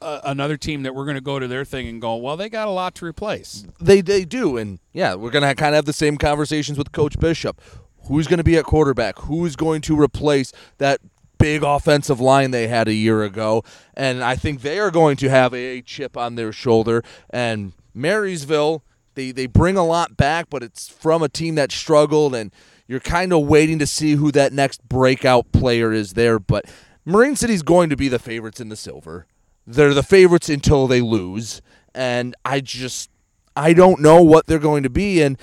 [0.00, 2.68] another team that we're going to go to their thing and go, well, they got
[2.68, 3.66] a lot to replace.
[3.80, 7.18] They they do, and yeah, we're gonna kind of have the same conversations with Coach
[7.18, 7.60] Bishop.
[8.06, 9.18] Who's going to be at quarterback?
[9.18, 11.00] Who's going to replace that
[11.36, 13.64] big offensive line they had a year ago?
[13.92, 17.02] And I think they are going to have a chip on their shoulder.
[17.28, 18.82] And Marysville,
[19.14, 22.50] they they bring a lot back, but it's from a team that struggled, and
[22.86, 26.38] you're kind of waiting to see who that next breakout player is there.
[26.38, 26.64] But
[27.04, 29.26] Marine City's going to be the favorites in the silver.
[29.70, 31.60] They're the favorites until they lose,
[31.94, 33.10] and I just
[33.54, 35.36] I don't know what they're going to be, and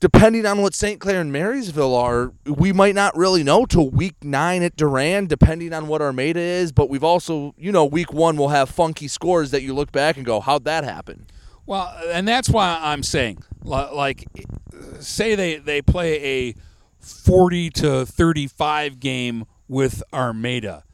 [0.00, 0.98] depending on what St.
[0.98, 5.74] Clair and Marysville are, we might not really know till week nine at Durand, depending
[5.74, 6.72] on what Armada is.
[6.72, 10.16] But we've also, you know, week one will have funky scores that you look back
[10.16, 11.26] and go, how'd that happen?
[11.66, 14.26] Well, and that's why I'm saying, like,
[15.00, 16.54] say they, they play a
[17.00, 20.84] 40 to 35 game with Armada.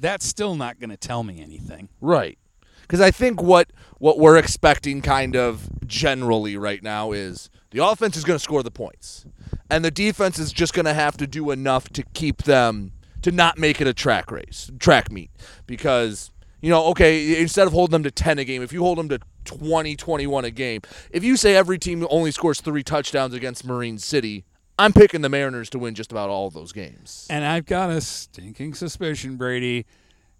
[0.00, 1.88] That's still not going to tell me anything.
[2.00, 2.38] Right.
[2.82, 8.16] Because I think what what we're expecting kind of generally right now is the offense
[8.16, 9.26] is going to score the points,
[9.70, 12.92] and the defense is just going to have to do enough to keep them
[13.22, 15.30] to not make it a track race, track meet.
[15.66, 18.98] Because you know, okay, instead of holding them to 10 a game, if you hold
[18.98, 23.34] them to 20, 21 a game, if you say every team only scores three touchdowns
[23.34, 24.44] against Marine City,
[24.80, 27.26] I'm picking the Mariners to win just about all those games.
[27.28, 29.84] And I've got a stinking suspicion, Brady,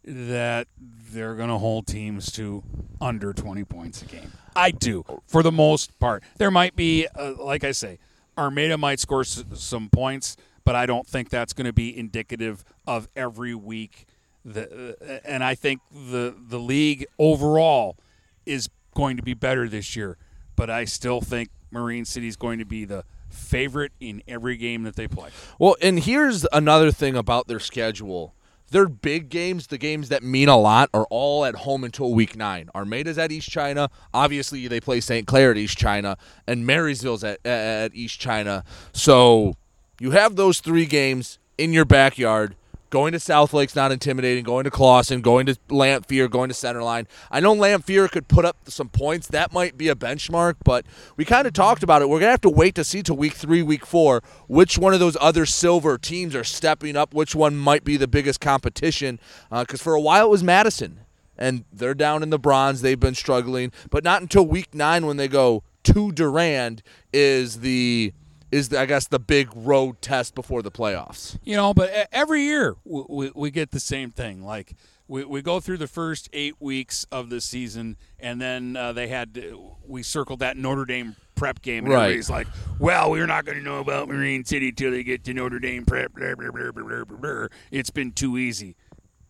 [0.02, 2.62] that they're going to hold teams to
[3.02, 4.32] under 20 points a game.
[4.56, 6.22] I do, for the most part.
[6.38, 7.98] There might be, uh, like I say,
[8.38, 12.64] Armada might score s- some points, but I don't think that's going to be indicative
[12.86, 14.06] of every week.
[14.46, 17.98] The, uh, and I think the the league overall
[18.46, 20.16] is going to be better this year,
[20.56, 24.82] but I still think Marine City is going to be the favorite in every game
[24.82, 25.30] that they play.
[25.58, 28.34] Well, and here's another thing about their schedule.
[28.70, 32.36] Their big games, the games that mean a lot, are all at home until week
[32.36, 32.70] nine.
[32.72, 33.90] Armada's at East China.
[34.14, 35.26] Obviously, they play St.
[35.26, 36.16] Clair at East China,
[36.46, 38.62] and Marysville's at, at East China.
[38.92, 39.54] So
[39.98, 42.54] you have those three games in your backyard.
[42.90, 44.42] Going to South Lake's not intimidating.
[44.42, 47.06] Going to Clawson, going to Lamphere, going to Centerline.
[47.30, 49.28] I know Lamphere could put up some points.
[49.28, 50.84] That might be a benchmark, but
[51.16, 52.08] we kind of talked about it.
[52.08, 54.98] We're gonna have to wait to see to week three, week four, which one of
[54.98, 57.14] those other silver teams are stepping up.
[57.14, 59.20] Which one might be the biggest competition?
[59.52, 61.00] Uh, because for a while it was Madison,
[61.38, 62.82] and they're down in the bronze.
[62.82, 66.82] They've been struggling, but not until week nine when they go to Durand
[67.12, 68.12] is the
[68.50, 71.38] is the, I guess the big road test before the playoffs.
[71.44, 74.44] You know, but every year we, we, we get the same thing.
[74.44, 74.74] Like
[75.08, 79.08] we, we go through the first eight weeks of the season, and then uh, they
[79.08, 79.42] had
[79.86, 82.02] we circled that Notre Dame prep game, and Right.
[82.04, 82.46] everybody's like,
[82.78, 85.84] "Well, we're not going to know about Marine City till they get to Notre Dame
[85.84, 87.46] prep." Blah, blah, blah.
[87.70, 88.76] It's been too easy.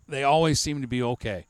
[0.09, 1.47] They always seem to be okay.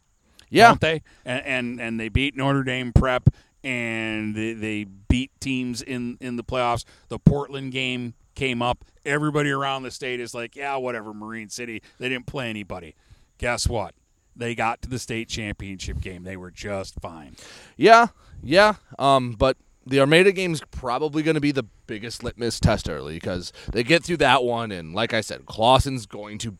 [0.50, 0.68] Yeah.
[0.68, 1.02] don't they?
[1.24, 3.30] And and, and they beat Notre Dame prep,
[3.62, 6.84] and they, they beat teams in in the playoffs.
[7.08, 8.84] The Portland game came up.
[9.04, 11.12] Everybody around the state is like, yeah, whatever.
[11.12, 12.94] Marine City, they didn't play anybody.
[13.38, 13.94] Guess what?
[14.36, 16.24] They got to the state championship game.
[16.24, 17.36] They were just fine.
[17.76, 18.08] Yeah,
[18.42, 18.74] yeah.
[18.98, 19.56] Um, but
[19.86, 24.04] the Armada game's probably going to be the biggest litmus test early because they get
[24.04, 26.56] through that one, and like I said, Clawson's going to,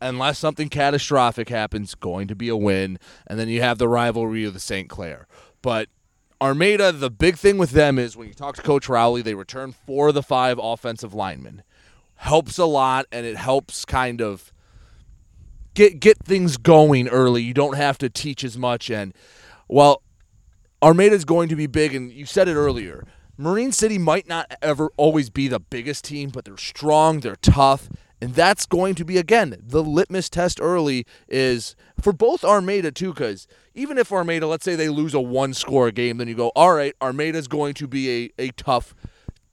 [0.00, 4.44] unless something catastrophic happens, going to be a win, and then you have the rivalry
[4.44, 4.88] of the St.
[4.88, 5.26] Clair.
[5.60, 5.88] But
[6.42, 9.70] Armada, the big thing with them is when you talk to Coach Rowley, they return
[9.70, 11.62] four of the five offensive linemen.
[12.16, 14.52] Helps a lot, and it helps kind of
[15.74, 17.42] get get things going early.
[17.42, 19.14] You don't have to teach as much, and
[19.68, 20.02] well,
[20.82, 23.06] Armada's going to be big, and you said it earlier.
[23.36, 27.88] Marine City might not ever always be the biggest team, but they're strong, they're tough,
[28.20, 33.12] and that's going to be again the litmus test early is for both Armada too,
[33.12, 36.48] because even if Armada, let's say they lose a one score game, then you go,
[36.54, 38.94] all right, Armada's going to be a, a tough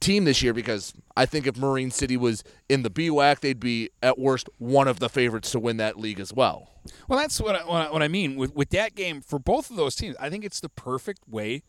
[0.00, 3.90] team this year because I think if Marine City was in the BWAC, they'd be
[4.02, 6.68] at worst one of the favorites to win that league as well.
[7.08, 9.94] Well, that's what I, what I, mean with with that game for both of those
[9.94, 10.16] teams.
[10.18, 11.62] I think it's the perfect way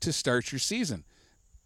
[0.00, 1.04] to start your season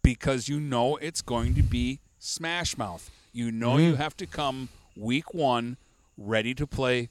[0.01, 3.11] because you know it's going to be smash mouth.
[3.33, 3.97] You know you Mhm.
[3.97, 5.75] have to come week one
[6.17, 7.09] ready to play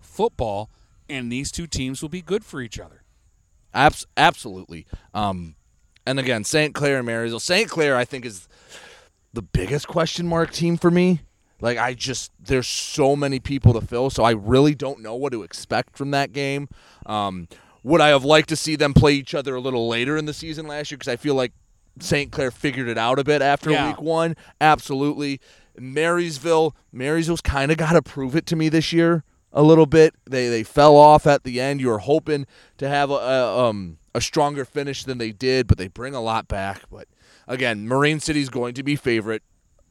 [0.00, 0.70] football,
[1.08, 3.02] and these two teams will be good for each other.
[3.74, 4.86] Abs- absolutely.
[5.14, 5.54] Um,
[6.06, 6.74] and again, St.
[6.74, 7.40] Clair and Marysville.
[7.40, 7.68] St.
[7.68, 8.48] Clair, I think, is
[9.32, 11.20] the biggest question mark team for me.
[11.60, 15.32] Like, I just, there's so many people to fill, so I really don't know what
[15.32, 16.68] to expect from that game.
[17.06, 17.48] Um,
[17.82, 20.34] would I have liked to see them play each other a little later in the
[20.34, 20.98] season last year?
[20.98, 21.52] Because I feel like
[21.98, 22.30] St.
[22.30, 23.88] Clair figured it out a bit after Yeah.
[23.88, 24.36] week one.
[24.60, 25.40] Absolutely.
[25.78, 29.24] Marysville, Marysville's kind of got to prove it to me this year.
[29.56, 30.14] A little bit.
[30.26, 31.80] They they fell off at the end.
[31.80, 32.46] You were hoping
[32.78, 36.20] to have a, a um a stronger finish than they did, but they bring a
[36.20, 36.82] lot back.
[36.90, 37.08] But
[37.48, 39.42] again, Marine City's going to be favorite,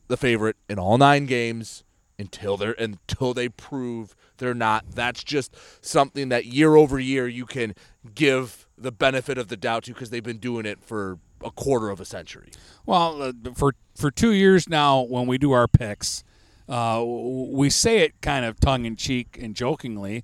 [0.07, 1.83] the favorite in all nine games
[2.17, 4.85] until they're until they prove they're not.
[4.91, 7.73] That's just something that year over year you can
[8.13, 11.89] give the benefit of the doubt to because they've been doing it for a quarter
[11.89, 12.51] of a century.
[12.85, 16.23] Well, uh, for for two years now, when we do our picks,
[16.67, 20.23] uh, we say it kind of tongue in cheek and jokingly,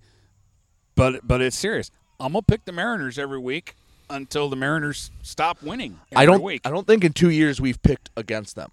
[0.95, 1.91] but but it's serious.
[2.19, 3.75] I'm gonna pick the Mariners every week
[4.09, 5.99] until the Mariners stop winning.
[6.15, 6.41] I don't.
[6.41, 6.61] Week.
[6.65, 8.71] I don't think in two years we've picked against them.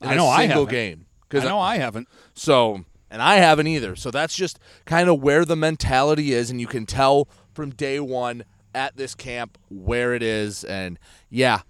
[0.00, 0.72] In I know a I single haven't.
[0.72, 1.06] game.
[1.32, 2.08] I know I haven't.
[2.34, 3.96] So, and I haven't either.
[3.96, 7.98] So that's just kind of where the mentality is, and you can tell from day
[7.98, 8.44] one
[8.74, 10.64] at this camp where it is.
[10.64, 10.98] And
[11.30, 11.62] yeah,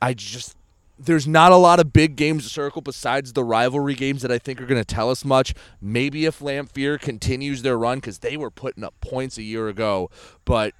[0.00, 0.56] I just
[0.98, 4.38] there's not a lot of big games to circle besides the rivalry games that I
[4.38, 5.54] think are going to tell us much.
[5.80, 10.10] Maybe if Lamphere continues their run because they were putting up points a year ago,
[10.44, 10.74] but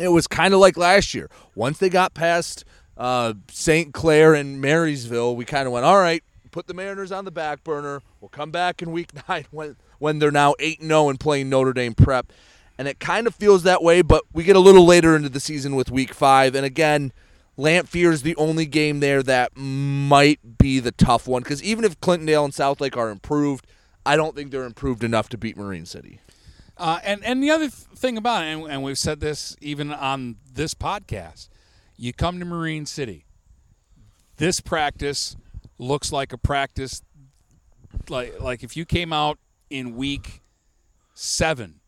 [0.00, 1.28] it was kind of like last year.
[1.54, 2.64] Once they got past
[2.96, 3.92] uh, St.
[3.92, 7.64] Clair and Marysville, we kind of went, all right, put the Mariners on the back
[7.64, 8.00] burner.
[8.20, 11.72] We'll come back in week nine when, when they're now 8 0 and playing Notre
[11.72, 12.32] Dame prep.
[12.76, 15.38] And it kind of feels that way, but we get a little later into the
[15.38, 16.56] season with week five.
[16.56, 17.12] And again,
[17.56, 22.00] Lamphere is the only game there that might be the tough one because even if
[22.00, 23.66] Clintondale and Southlake are improved,
[24.04, 26.20] I don't think they're improved enough to beat Marine City.
[26.76, 30.36] Uh, and and the other thing about it, and, and we've said this even on
[30.52, 31.48] this podcast,
[31.96, 33.24] you come to Marine City.
[34.36, 35.36] This practice
[35.78, 37.02] looks like a practice,
[38.08, 39.38] like like if you came out
[39.70, 40.42] in week
[41.14, 41.80] seven.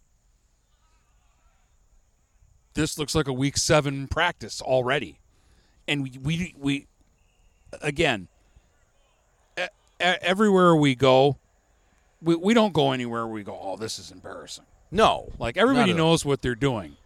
[2.75, 5.19] This looks like a week seven practice already,
[5.89, 6.87] and we we, we
[7.83, 8.29] again
[9.59, 9.65] e-
[10.01, 11.37] everywhere we go,
[12.23, 14.65] we, we don't go anywhere we go, oh, this is embarrassing.
[14.91, 15.29] No.
[15.39, 16.11] Like everybody Not at all.
[16.11, 16.97] knows what they're doing.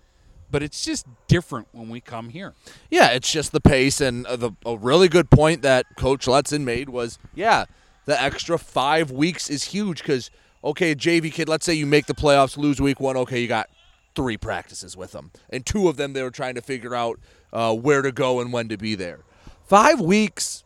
[0.53, 2.55] But it's just different when we come here.
[2.91, 6.63] Yeah, it's just the pace, and uh, the a really good point that Coach Letson
[6.65, 7.67] made was, yeah,
[8.05, 10.29] the extra five weeks is huge because
[10.65, 13.71] okay, JV kid, let's say you make the playoffs, lose week one, okay, you got
[14.15, 17.19] three practices with them, and two of them they were trying to figure out
[17.53, 19.21] uh, where to go and when to be there.
[19.67, 20.65] Five weeks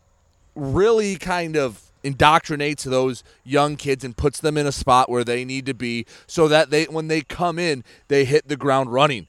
[0.55, 5.43] really kind of indoctrinates those young kids and puts them in a spot where they
[5.43, 9.27] need to be so that they when they come in they hit the ground running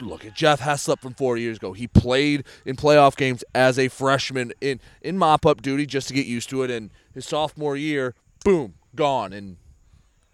[0.00, 1.72] look at Jeff Heslop from four years ago.
[1.72, 6.14] He played in playoff games as a freshman in in mop up duty just to
[6.14, 6.70] get used to it.
[6.70, 9.32] And his sophomore year, boom, gone.
[9.32, 9.56] And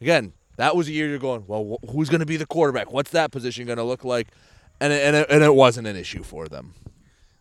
[0.01, 2.93] again, that was a year you're going, well, wh- who's going to be the quarterback?
[2.93, 4.29] What's that position going to look like?
[4.81, 6.75] And it, and it, and it wasn't an issue for them.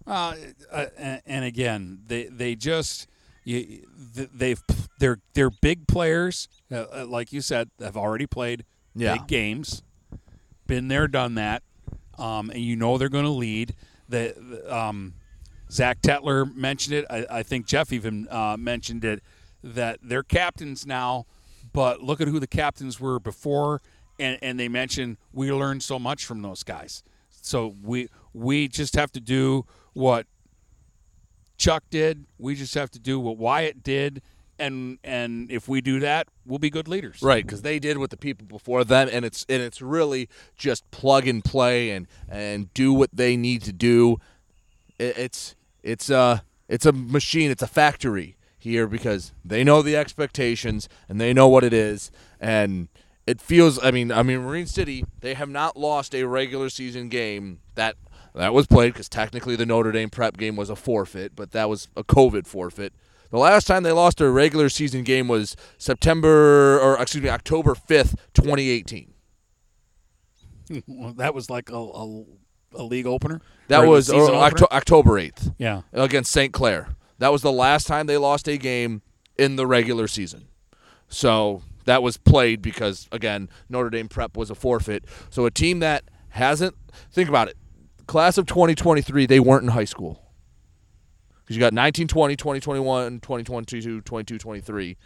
[0.08, 0.36] Uh,
[0.72, 3.08] uh, and, and again, they they just
[3.44, 4.62] you, they've
[5.00, 8.66] they're they're big players, uh, uh, like you said, have already played
[8.96, 9.14] Yeah.
[9.18, 9.84] big games,
[10.68, 11.64] been there, done that,
[12.18, 13.74] um, and you know they're going to lead.
[14.10, 15.14] The the, um,
[15.72, 17.06] Zach Tetler mentioned it.
[17.10, 19.24] I, I think Jeff even uh, mentioned it
[19.64, 21.26] that they're captains now,
[21.74, 23.82] but look at who the captains were before,
[24.20, 27.04] and, and they mentioned we learned so much from those guys.
[27.42, 30.28] So we we just have to do what
[31.58, 32.26] Chuck did.
[32.38, 34.22] We just have to do what Wyatt did,
[34.60, 37.22] and and if we do that, we'll be good leaders.
[37.22, 40.90] Right, because they did with the people before them, and it's and it's really just
[40.92, 44.18] plug and play and and do what they need to do.
[45.00, 47.50] It, it's it's a it's a machine.
[47.50, 52.12] It's a factory here because they know the expectations and they know what it is,
[52.40, 52.88] and
[53.28, 53.84] it feels.
[53.84, 57.96] I mean, I mean, Marine City they have not lost a regular season game that
[58.34, 61.70] that was played because technically the Notre Dame prep game was a forfeit, but that
[61.70, 62.94] was a COVID forfeit.
[63.32, 67.74] The last time they lost a regular season game was September, or excuse me, October
[67.76, 69.14] 5th, 2018.
[70.88, 72.24] Well, that was like a, a,
[72.76, 73.42] a league opener.
[73.68, 74.68] That was season or opener?
[74.72, 75.54] October 8th.
[75.58, 75.82] Yeah.
[75.92, 76.54] Against St.
[76.54, 76.96] Clair.
[77.22, 79.04] That was the last time they lost a game
[79.38, 80.48] in the regular season.
[81.08, 85.06] So that was played because, again, Notre Dame prep was a forfeit.
[85.30, 86.76] So a team that hasn't,
[87.12, 87.58] think about it,
[88.08, 90.32] class of 2023, they weren't in high school.
[91.44, 94.98] Because you got 19, 20, 20, 21, 20, 22, 22, 23.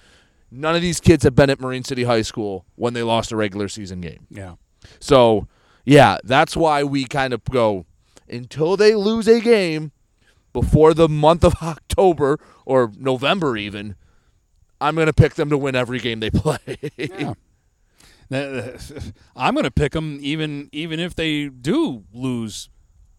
[0.51, 3.35] None of these kids have been at Marine City High School when they lost a
[3.35, 4.25] regular season game.
[4.29, 4.55] Yeah.
[5.01, 5.49] So,
[5.83, 7.85] yeah, that's why we kind of go
[8.29, 9.91] until they lose a game
[10.55, 13.95] before the month of October or November even.
[14.79, 16.77] I'm going to pick them to win every game they play.
[16.97, 17.33] Yeah.
[19.35, 22.69] I'm going to pick them even even if they do lose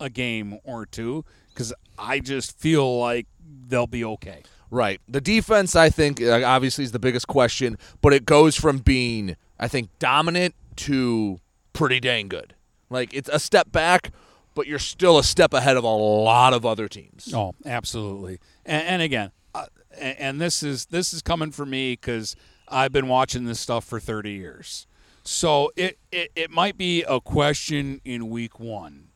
[0.00, 3.26] a game or two because I just feel like
[3.68, 4.42] they'll be okay.
[4.70, 5.00] Right.
[5.06, 9.36] The defense, I think, uh, obviously is the biggest question, but it goes from being
[9.60, 11.38] I think dominant to
[11.74, 12.54] pretty dang good.
[12.88, 14.10] Like it's a step back,
[14.56, 17.32] but you're still a step ahead of a lot of other teams.
[17.32, 18.40] Oh, absolutely.
[18.64, 19.66] And, and again, uh,
[20.00, 22.34] and, this is this is coming for me because
[22.66, 24.86] I've been watching this stuff for 30 years.
[25.22, 29.08] So it, it it might be a question in week one.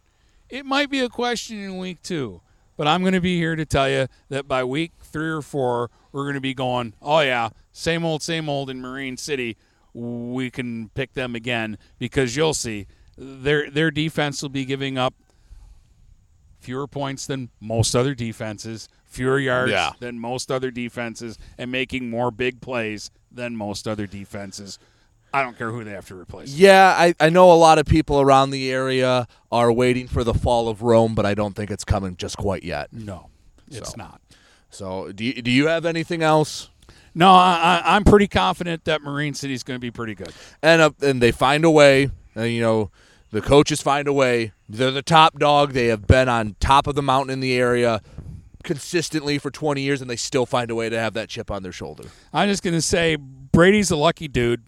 [0.49, 2.43] It might be a question in week two.
[2.77, 5.91] But I'm going to be here to tell you that by week three or four,
[6.13, 9.59] we're going to be going, oh, yeah, same old, same old in Marine City.
[9.93, 12.87] We can pick them again because you'll see
[13.21, 15.15] their their defense will be giving up
[16.61, 19.91] fewer points than most other defenses, fewer yards Yeah.
[19.99, 24.79] than most other defenses, and making more big plays than most other defenses.
[25.33, 26.53] I don't care who they have to replace.
[26.55, 30.35] Yeah, I, I know a lot of people around the area are waiting for the
[30.35, 32.93] fall of Rome, but I don't think it's coming just quite yet.
[32.93, 33.29] No,
[33.71, 34.21] it's So- not.
[34.73, 36.69] So, do you, do you have anything else?
[37.13, 40.33] No, I, I, I'm pretty confident that Marine City is going to be pretty good.
[40.63, 42.11] And uh, and they find a way.
[42.37, 42.91] And, you know,
[43.31, 44.53] the coaches find a way.
[44.69, 45.73] They're the top dog.
[45.73, 48.01] They have been on top of the mountain in the area
[48.63, 51.63] consistently for 20 years, and they still find a way to have that chip on
[51.63, 52.05] their shoulder.
[52.33, 54.63] I'm just going to say Brady's a lucky dude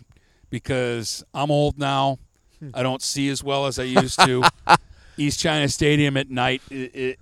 [0.50, 2.18] because I'm old now.
[2.60, 2.70] Hmm.
[2.74, 4.44] I don't see as well as I used to.
[5.16, 7.18] East China Stadium at night, it, it,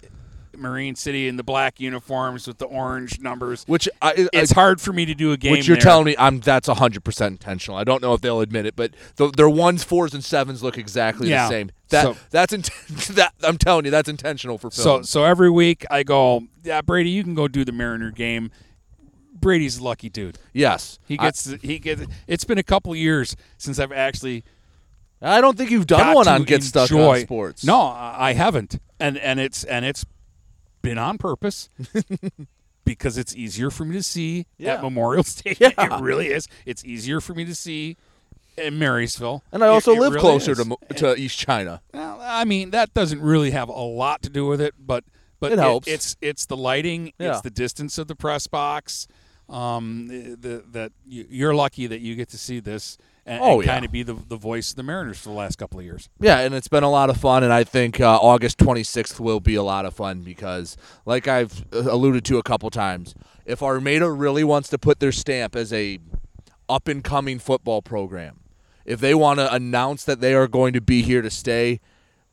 [0.61, 3.65] Marine City in the black uniforms with the orange numbers.
[3.67, 5.53] Which I, it's hard for me to do a game.
[5.53, 5.83] Which you're there.
[5.83, 7.77] telling me, I'm that's 100 percent intentional.
[7.79, 10.79] I don't know if they'll admit it, but the, their ones, fours, and sevens look
[10.79, 11.45] exactly Yeah.
[11.45, 11.71] the same.
[11.89, 12.71] That So- that's int-
[13.17, 15.03] that I'm telling you, that's intentional for film.
[15.03, 18.51] so so every week I go, yeah, Brady, you can go do the Mariner game.
[19.35, 20.39] Brady's a lucky dude.
[20.53, 22.03] Yes, he I- gets he gets.
[22.27, 24.45] It's been a couple years since I've actually.
[25.23, 27.63] I don't think you've done one on Get Stuck on Sports.
[27.65, 30.05] No, I I haven't, and and it's and it's
[30.83, 31.69] been on purpose
[32.85, 34.75] because it's easier for me to see Yeah.
[34.75, 35.73] at Memorial Stadium.
[35.79, 35.99] Yeah.
[35.99, 36.47] It really is.
[36.67, 37.97] It's easier for me to see
[38.57, 40.59] in Marysville, and I also it live really closer is.
[40.59, 41.81] to Mo- to East China.
[41.95, 45.05] Well, I mean, that doesn't really have a lot to do with it, but
[45.39, 45.89] but It helps.
[45.89, 47.31] it's it's the lighting, Yeah.
[47.33, 49.07] it's the distance of the press box.
[49.49, 50.07] Um,
[50.41, 52.97] that you, you're lucky that you get to see this
[53.31, 53.73] and, Oh, and yeah.
[53.73, 56.09] kind of be the the voice of the Mariners for the last couple of years.
[56.21, 59.41] Yeah, and it's been a lot of fun, and I think uh, August 26th will
[59.41, 60.77] be a lot of fun because,
[61.07, 63.15] like I've uh, alluded to a couple times,
[63.47, 65.99] if Armada really wants to put their stamp as a
[66.69, 68.41] up and coming football program,
[68.85, 71.81] if they want to announce that they are going to be here to stay,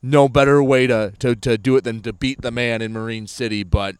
[0.02, 3.26] no better way to, to, to do it than to beat the man in Marine
[3.26, 3.64] City.
[3.64, 3.96] But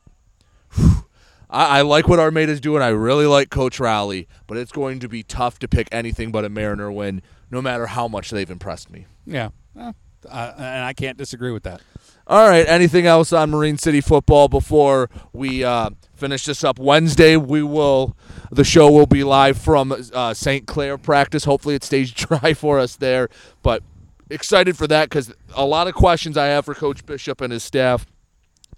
[0.74, 1.04] whew,
[1.50, 2.82] I, I like what Armada's doing.
[2.82, 6.44] I really like Coach Rowley, but it's going to be tough to pick anything but
[6.44, 9.06] a Mariner win, no matter how much they've impressed me.
[9.26, 9.92] Yeah, uh,
[10.26, 11.80] and I can't disagree with that.
[12.26, 12.68] All right.
[12.68, 16.78] Anything else on Marine City football before we uh, finish this up?
[16.78, 18.14] Wednesday, we will.
[18.50, 20.66] The show will be live from uh, St.
[20.66, 21.44] Clair practice.
[21.44, 23.30] Hopefully, it stays dry for us there.
[23.62, 23.82] But
[24.28, 27.62] excited for that because a lot of questions I have for Coach Bishop and his
[27.62, 28.04] staff.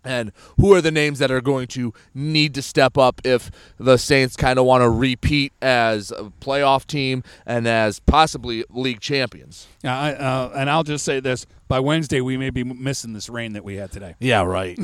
[0.04, 3.98] And who are the names that are going to need to step up if the
[3.98, 9.66] Saints kind of want to repeat as a playoff team and as possibly league champions?
[9.82, 13.28] Yeah, I, uh, and I'll just say this: by Wednesday, we may be missing this
[13.28, 14.14] rain that we had today.
[14.20, 14.78] Yeah, right.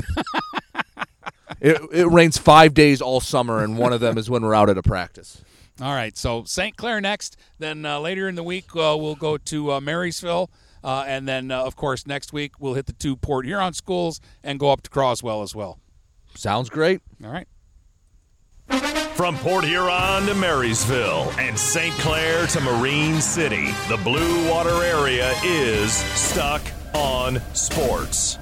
[1.59, 4.69] it, it rains five days all summer, and one of them is when we're out
[4.69, 5.43] at a practice.
[5.81, 6.75] All right, so St.
[6.75, 7.37] Clair next.
[7.59, 10.49] Then uh, later in the week, uh, we'll go to uh, Marysville.
[10.87, 14.21] Uh, and then, uh, of course, next week, we'll hit the two Port Huron schools
[14.41, 15.79] and go up to Croswell as well.
[16.33, 17.01] Sounds great.
[17.21, 17.45] All right.
[19.15, 21.93] From Port Huron to Marysville and St.
[21.95, 26.61] Clair to Marine City, the Blue Water area is Stuck
[26.93, 28.39] on Sports.